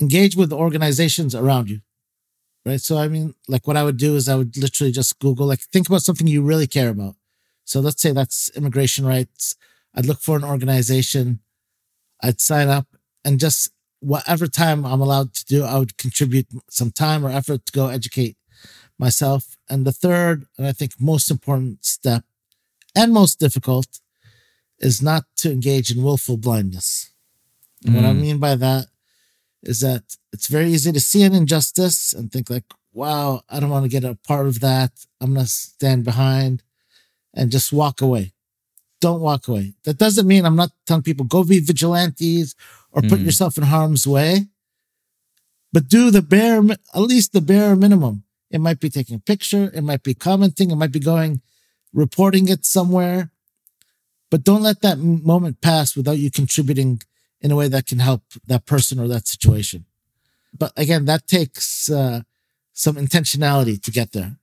engage 0.00 0.36
with 0.36 0.50
the 0.50 0.56
organizations 0.56 1.34
around 1.34 1.70
you 1.70 1.80
right? 2.64 2.80
So, 2.80 2.98
I 2.98 3.08
mean, 3.08 3.34
like 3.48 3.66
what 3.66 3.76
I 3.76 3.84
would 3.84 3.96
do 3.96 4.16
is 4.16 4.28
I 4.28 4.36
would 4.36 4.56
literally 4.56 4.92
just 4.92 5.18
Google, 5.18 5.46
like, 5.46 5.60
think 5.60 5.88
about 5.88 6.02
something 6.02 6.26
you 6.26 6.42
really 6.42 6.66
care 6.66 6.88
about. 6.88 7.16
So 7.64 7.80
let's 7.80 8.02
say 8.02 8.12
that's 8.12 8.50
immigration 8.56 9.06
rights. 9.06 9.56
I'd 9.94 10.06
look 10.06 10.20
for 10.20 10.36
an 10.36 10.44
organization. 10.44 11.40
I'd 12.22 12.40
sign 12.40 12.68
up 12.68 12.86
and 13.24 13.38
just 13.38 13.70
whatever 14.00 14.46
time 14.46 14.84
I'm 14.84 15.00
allowed 15.00 15.32
to 15.34 15.44
do, 15.44 15.64
I 15.64 15.78
would 15.78 15.96
contribute 15.96 16.48
some 16.68 16.90
time 16.90 17.24
or 17.24 17.30
effort 17.30 17.66
to 17.66 17.72
go 17.72 17.88
educate 17.88 18.36
myself. 18.98 19.56
And 19.68 19.86
the 19.86 19.92
third, 19.92 20.46
and 20.58 20.66
I 20.66 20.72
think 20.72 20.92
most 20.98 21.30
important 21.30 21.84
step 21.84 22.24
and 22.96 23.12
most 23.12 23.38
difficult 23.38 24.00
is 24.78 25.00
not 25.00 25.24
to 25.36 25.50
engage 25.50 25.90
in 25.90 26.02
willful 26.02 26.36
blindness. 26.36 27.12
Mm. 27.86 27.94
What 27.94 28.04
I 28.04 28.12
mm. 28.12 28.20
mean 28.20 28.38
by 28.38 28.56
that 28.56 28.86
is 29.62 29.80
that 29.80 30.02
it's 30.32 30.48
very 30.48 30.70
easy 30.70 30.92
to 30.92 31.00
see 31.00 31.22
an 31.22 31.34
injustice 31.34 32.12
and 32.12 32.30
think 32.32 32.50
like, 32.50 32.64
wow, 32.92 33.42
I 33.48 33.60
don't 33.60 33.70
want 33.70 33.84
to 33.84 33.88
get 33.88 34.04
a 34.04 34.18
part 34.26 34.46
of 34.46 34.60
that. 34.60 34.92
I'm 35.20 35.34
going 35.34 35.46
to 35.46 35.50
stand 35.50 36.04
behind 36.04 36.62
and 37.34 37.50
just 37.50 37.72
walk 37.72 38.00
away. 38.00 38.32
don't 39.00 39.20
walk 39.20 39.48
away. 39.48 39.74
That 39.82 39.98
doesn't 39.98 40.28
mean 40.28 40.44
I'm 40.46 40.54
not 40.54 40.70
telling 40.86 41.02
people 41.02 41.26
go 41.26 41.42
be 41.42 41.58
vigilantes 41.58 42.54
or 42.92 43.02
put 43.02 43.18
Mm. 43.18 43.24
yourself 43.24 43.58
in 43.58 43.64
harm's 43.64 44.06
way, 44.06 44.46
but 45.72 45.88
do 45.88 46.10
the 46.12 46.22
bare, 46.22 46.62
at 46.94 47.00
least 47.00 47.32
the 47.32 47.40
bare 47.40 47.74
minimum. 47.74 48.22
It 48.50 48.60
might 48.60 48.78
be 48.78 48.90
taking 48.90 49.16
a 49.16 49.18
picture. 49.18 49.72
It 49.74 49.82
might 49.82 50.04
be 50.04 50.14
commenting. 50.14 50.70
It 50.70 50.76
might 50.76 50.92
be 50.92 51.00
going, 51.00 51.40
reporting 51.92 52.46
it 52.48 52.64
somewhere, 52.64 53.30
but 54.30 54.44
don't 54.44 54.62
let 54.62 54.82
that 54.82 54.98
moment 54.98 55.60
pass 55.60 55.96
without 55.96 56.18
you 56.18 56.30
contributing 56.30 57.02
in 57.42 57.50
a 57.50 57.56
way 57.56 57.68
that 57.68 57.86
can 57.86 57.98
help 57.98 58.22
that 58.46 58.64
person 58.64 58.98
or 58.98 59.08
that 59.08 59.26
situation. 59.26 59.84
But 60.56 60.72
again, 60.76 61.04
that 61.06 61.26
takes 61.26 61.90
uh, 61.90 62.22
some 62.72 62.96
intentionality 62.96 63.82
to 63.82 63.90
get 63.90 64.12
there. 64.12 64.36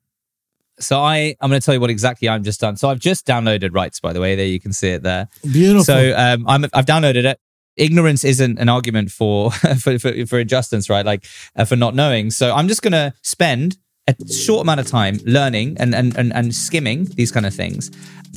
So 0.80 1.00
I, 1.00 1.36
I'm 1.42 1.50
going 1.50 1.60
to 1.60 1.66
tell 1.66 1.74
you 1.74 1.82
what 1.82 1.90
exactly 1.90 2.30
I'm 2.30 2.44
just 2.44 2.62
done. 2.62 2.78
So 2.78 2.90
I've 2.90 3.00
just 3.00 3.26
downloaded 3.26 3.72
REYETS, 3.72 4.02
by 4.02 4.14
the 4.14 4.22
way. 4.22 4.36
There 4.36 4.46
you 4.46 4.60
can 4.60 4.74
see 4.74 4.90
it 4.90 5.04
there. 5.04 5.28
Beautiful. 5.44 5.84
So 5.84 6.14
um, 6.16 6.48
I'm, 6.48 6.66
I've 6.74 6.86
downloaded 6.86 7.26
it. 7.26 7.40
Ignorance 7.76 8.24
isn't 8.24 8.60
an 8.60 8.70
argument 8.70 9.12
for 9.12 9.52
for, 9.80 10.00
for, 10.00 10.26
for 10.26 10.40
injustice, 10.40 10.90
right? 10.90 11.06
Like 11.06 11.26
uh, 11.56 11.66
for 11.66 11.76
not 11.76 11.96
knowing. 11.96 12.32
So 12.32 12.54
I'm 12.54 12.68
just 12.68 12.82
going 12.82 12.94
to 12.94 13.14
spend 13.22 13.78
a 14.10 14.34
short 14.34 14.64
amount 14.64 14.80
of 14.80 14.88
time 14.88 15.20
learning 15.26 15.78
and, 15.80 15.94
and 15.94 16.18
and 16.18 16.34
and 16.34 16.54
skimming 16.54 17.06
these 17.16 17.32
kind 17.32 17.46
of 17.46 17.54
things. 17.54 17.92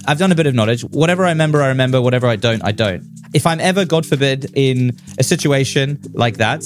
I've 0.07 0.19
done 0.19 0.33
a 0.33 0.35
bit 0.35 0.47
of 0.47 0.55
knowledge. 0.55 0.83
Whatever 0.83 1.25
I 1.25 1.31
remember, 1.31 1.63
I 1.63 1.69
remember. 1.69 2.01
Whatever 2.01 2.27
I 2.27 2.37
don't, 2.37 2.63
I 2.65 2.73
don't. 2.73 3.03
If 3.35 3.47
I'm 3.47 3.61
ever, 3.61 3.85
God 3.85 4.05
forbid, 4.07 4.51
in 4.55 4.97
a 5.19 5.23
situation 5.23 5.99
like 6.13 6.37
that, 6.39 6.63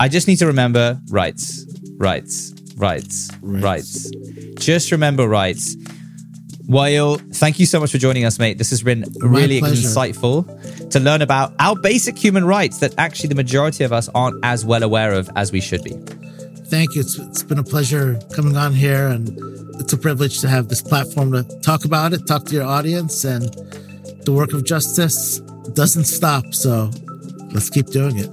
I 0.00 0.08
just 0.08 0.26
need 0.28 0.36
to 0.36 0.46
remember 0.46 1.00
rights, 1.10 1.64
rights, 1.98 2.52
rights, 2.76 3.30
Rights. 3.42 4.10
rights. 4.10 4.10
Just 4.64 4.90
remember 4.92 5.28
rights. 5.28 5.76
Wa'il, 6.68 7.18
thank 7.34 7.58
you 7.58 7.66
so 7.66 7.80
much 7.80 7.90
for 7.92 7.98
joining 7.98 8.24
us, 8.24 8.38
mate. 8.38 8.56
This 8.56 8.70
has 8.70 8.82
been 8.82 9.04
really 9.20 9.60
insightful 9.60 10.88
to 10.90 11.00
learn 11.00 11.20
about 11.20 11.52
our 11.58 11.76
basic 11.76 12.16
human 12.16 12.44
rights 12.46 12.78
that 12.78 12.94
actually 12.98 13.28
the 13.28 13.34
majority 13.34 13.84
of 13.84 13.92
us 13.92 14.08
aren't 14.14 14.36
as 14.44 14.64
well 14.64 14.82
aware 14.82 15.12
of 15.12 15.28
as 15.36 15.52
we 15.52 15.60
should 15.60 15.82
be. 15.82 15.92
Thank 16.72 16.94
you. 16.94 17.02
It's, 17.02 17.18
it's 17.18 17.42
been 17.42 17.58
a 17.58 17.62
pleasure 17.62 18.18
coming 18.34 18.56
on 18.56 18.72
here, 18.72 19.08
and 19.08 19.28
it's 19.78 19.92
a 19.92 19.98
privilege 19.98 20.40
to 20.40 20.48
have 20.48 20.68
this 20.68 20.80
platform 20.80 21.32
to 21.32 21.42
talk 21.60 21.84
about 21.84 22.14
it, 22.14 22.26
talk 22.26 22.46
to 22.46 22.54
your 22.54 22.64
audience, 22.64 23.24
and 23.24 23.42
the 24.24 24.32
work 24.32 24.54
of 24.54 24.64
justice 24.64 25.40
doesn't 25.74 26.04
stop. 26.04 26.54
So 26.54 26.90
let's 27.52 27.68
keep 27.68 27.88
doing 27.88 28.16
it. 28.16 28.30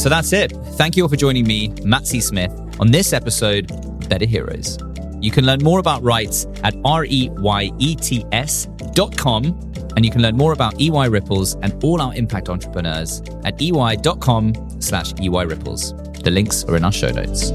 So 0.00 0.08
that's 0.08 0.32
it. 0.32 0.52
Thank 0.78 0.96
you 0.96 1.02
all 1.02 1.10
for 1.10 1.16
joining 1.16 1.46
me, 1.46 1.68
Matt 1.84 2.06
C. 2.06 2.22
Smith, 2.22 2.50
on 2.80 2.90
this 2.90 3.12
episode 3.12 3.70
of 3.70 4.08
Better 4.08 4.24
Heroes. 4.24 4.78
You 5.20 5.32
can 5.32 5.44
learn 5.44 5.62
more 5.62 5.80
about 5.80 6.02
REYETS 6.02 6.60
at 6.64 6.74
R-E-Y-E-T-S 6.82 8.68
dot 8.94 9.18
com, 9.18 9.73
and 9.96 10.04
you 10.04 10.10
can 10.10 10.22
learn 10.22 10.36
more 10.36 10.52
about 10.52 10.80
EY 10.80 11.08
Ripples 11.08 11.56
and 11.62 11.82
all 11.84 12.00
our 12.00 12.14
impact 12.14 12.48
entrepreneurs 12.48 13.22
at 13.44 13.60
ey.com 13.60 14.54
slash 14.80 15.12
EY 15.20 15.46
Ripples. 15.46 15.94
The 16.22 16.30
links 16.30 16.64
are 16.64 16.76
in 16.76 16.84
our 16.84 16.92
show 16.92 17.10
notes. 17.10 17.52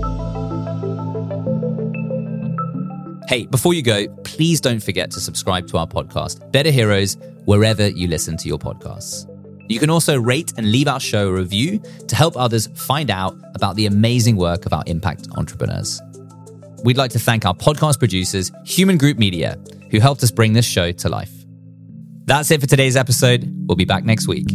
Hey, 3.29 3.45
before 3.45 3.75
you 3.75 3.83
go, 3.83 4.07
please 4.23 4.59
don't 4.59 4.81
forget 4.81 5.11
to 5.11 5.19
subscribe 5.19 5.67
to 5.67 5.77
our 5.77 5.85
podcast, 5.85 6.51
Better 6.51 6.71
Heroes, 6.71 7.15
wherever 7.45 7.87
you 7.87 8.07
listen 8.07 8.37
to 8.37 8.47
your 8.47 8.57
podcasts. 8.57 9.27
You 9.69 9.77
can 9.79 9.91
also 9.91 10.19
rate 10.19 10.51
and 10.57 10.71
leave 10.71 10.87
our 10.87 10.99
show 10.99 11.29
a 11.29 11.31
review 11.31 11.79
to 12.07 12.15
help 12.15 12.35
others 12.35 12.65
find 12.73 13.11
out 13.11 13.37
about 13.53 13.75
the 13.75 13.85
amazing 13.85 14.35
work 14.35 14.65
of 14.65 14.73
our 14.73 14.83
impact 14.87 15.27
entrepreneurs. 15.35 16.01
We'd 16.83 16.97
like 16.97 17.11
to 17.11 17.19
thank 17.19 17.45
our 17.45 17.53
podcast 17.53 17.99
producers, 17.99 18.49
Hueman 18.65 18.97
Group 18.97 19.19
Media, 19.19 19.59
who 19.91 19.99
helped 19.99 20.23
us 20.23 20.31
bring 20.31 20.53
this 20.53 20.65
show 20.65 20.91
to 20.91 21.09
life. 21.09 21.38
That's 22.29 22.51
it 22.51 22.61
for 22.61 22.67
today's 22.67 22.95
episode. 22.95 23.51
We'll 23.65 23.75
be 23.75 23.85
back 23.85 24.05
next 24.05 24.27
week. 24.27 24.45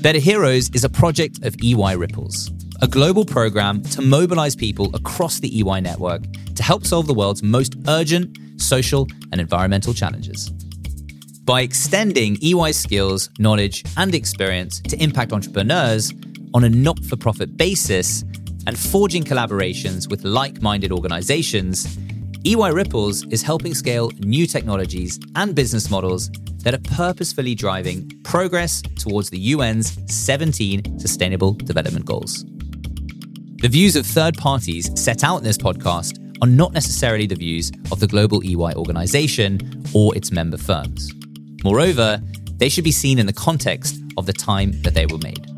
Better 0.00 0.20
Heroes 0.20 0.70
is 0.72 0.84
a 0.84 0.88
project 0.88 1.44
of 1.44 1.54
EY 1.62 1.96
Ripples, 1.96 2.50
a 2.80 2.88
global 2.88 3.26
program 3.26 3.82
to 3.82 4.00
mobilize 4.00 4.56
people 4.56 4.88
across 4.96 5.40
the 5.40 5.54
EY 5.60 5.82
network 5.82 6.22
to 6.54 6.62
help 6.62 6.86
solve 6.86 7.06
the 7.06 7.12
world's 7.12 7.42
most 7.42 7.74
urgent 7.86 8.38
social 8.56 9.06
and 9.32 9.40
environmental 9.42 9.92
challenges. 9.92 10.48
By 11.44 11.60
extending 11.60 12.38
EY's 12.42 12.78
skills, 12.78 13.28
knowledge, 13.38 13.84
and 13.98 14.14
experience 14.14 14.80
to 14.88 14.96
impact 14.96 15.34
entrepreneurs 15.34 16.10
on 16.54 16.64
a 16.64 16.70
not 16.70 17.04
for 17.04 17.16
profit 17.16 17.58
basis 17.58 18.24
and 18.66 18.78
forging 18.78 19.22
collaborations 19.22 20.08
with 20.10 20.24
like 20.24 20.62
minded 20.62 20.92
organizations, 20.92 21.98
EY 22.44 22.72
Ripples 22.72 23.24
is 23.28 23.42
helping 23.42 23.74
scale 23.74 24.10
new 24.18 24.46
technologies 24.46 25.18
and 25.34 25.54
business 25.54 25.90
models 25.90 26.30
that 26.62 26.74
are 26.74 26.94
purposefully 26.94 27.54
driving 27.54 28.10
progress 28.22 28.82
towards 28.98 29.30
the 29.30 29.52
UN's 29.52 29.98
17 30.12 30.98
Sustainable 30.98 31.52
Development 31.52 32.04
Goals. 32.04 32.44
The 33.62 33.68
views 33.68 33.96
of 33.96 34.06
third 34.06 34.36
parties 34.36 34.90
set 35.00 35.24
out 35.24 35.38
in 35.38 35.44
this 35.44 35.56
podcast 35.56 36.18
are 36.42 36.46
not 36.46 36.72
necessarily 36.72 37.26
the 37.26 37.34
views 37.34 37.72
of 37.90 38.00
the 38.00 38.06
global 38.06 38.44
EY 38.44 38.74
organization 38.74 39.84
or 39.94 40.14
its 40.14 40.30
member 40.30 40.58
firms. 40.58 41.12
Moreover, 41.62 42.20
they 42.58 42.68
should 42.68 42.84
be 42.84 42.92
seen 42.92 43.18
in 43.18 43.26
the 43.26 43.32
context 43.32 44.02
of 44.18 44.26
the 44.26 44.32
time 44.32 44.72
that 44.82 44.94
they 44.94 45.06
were 45.06 45.18
made. 45.18 45.53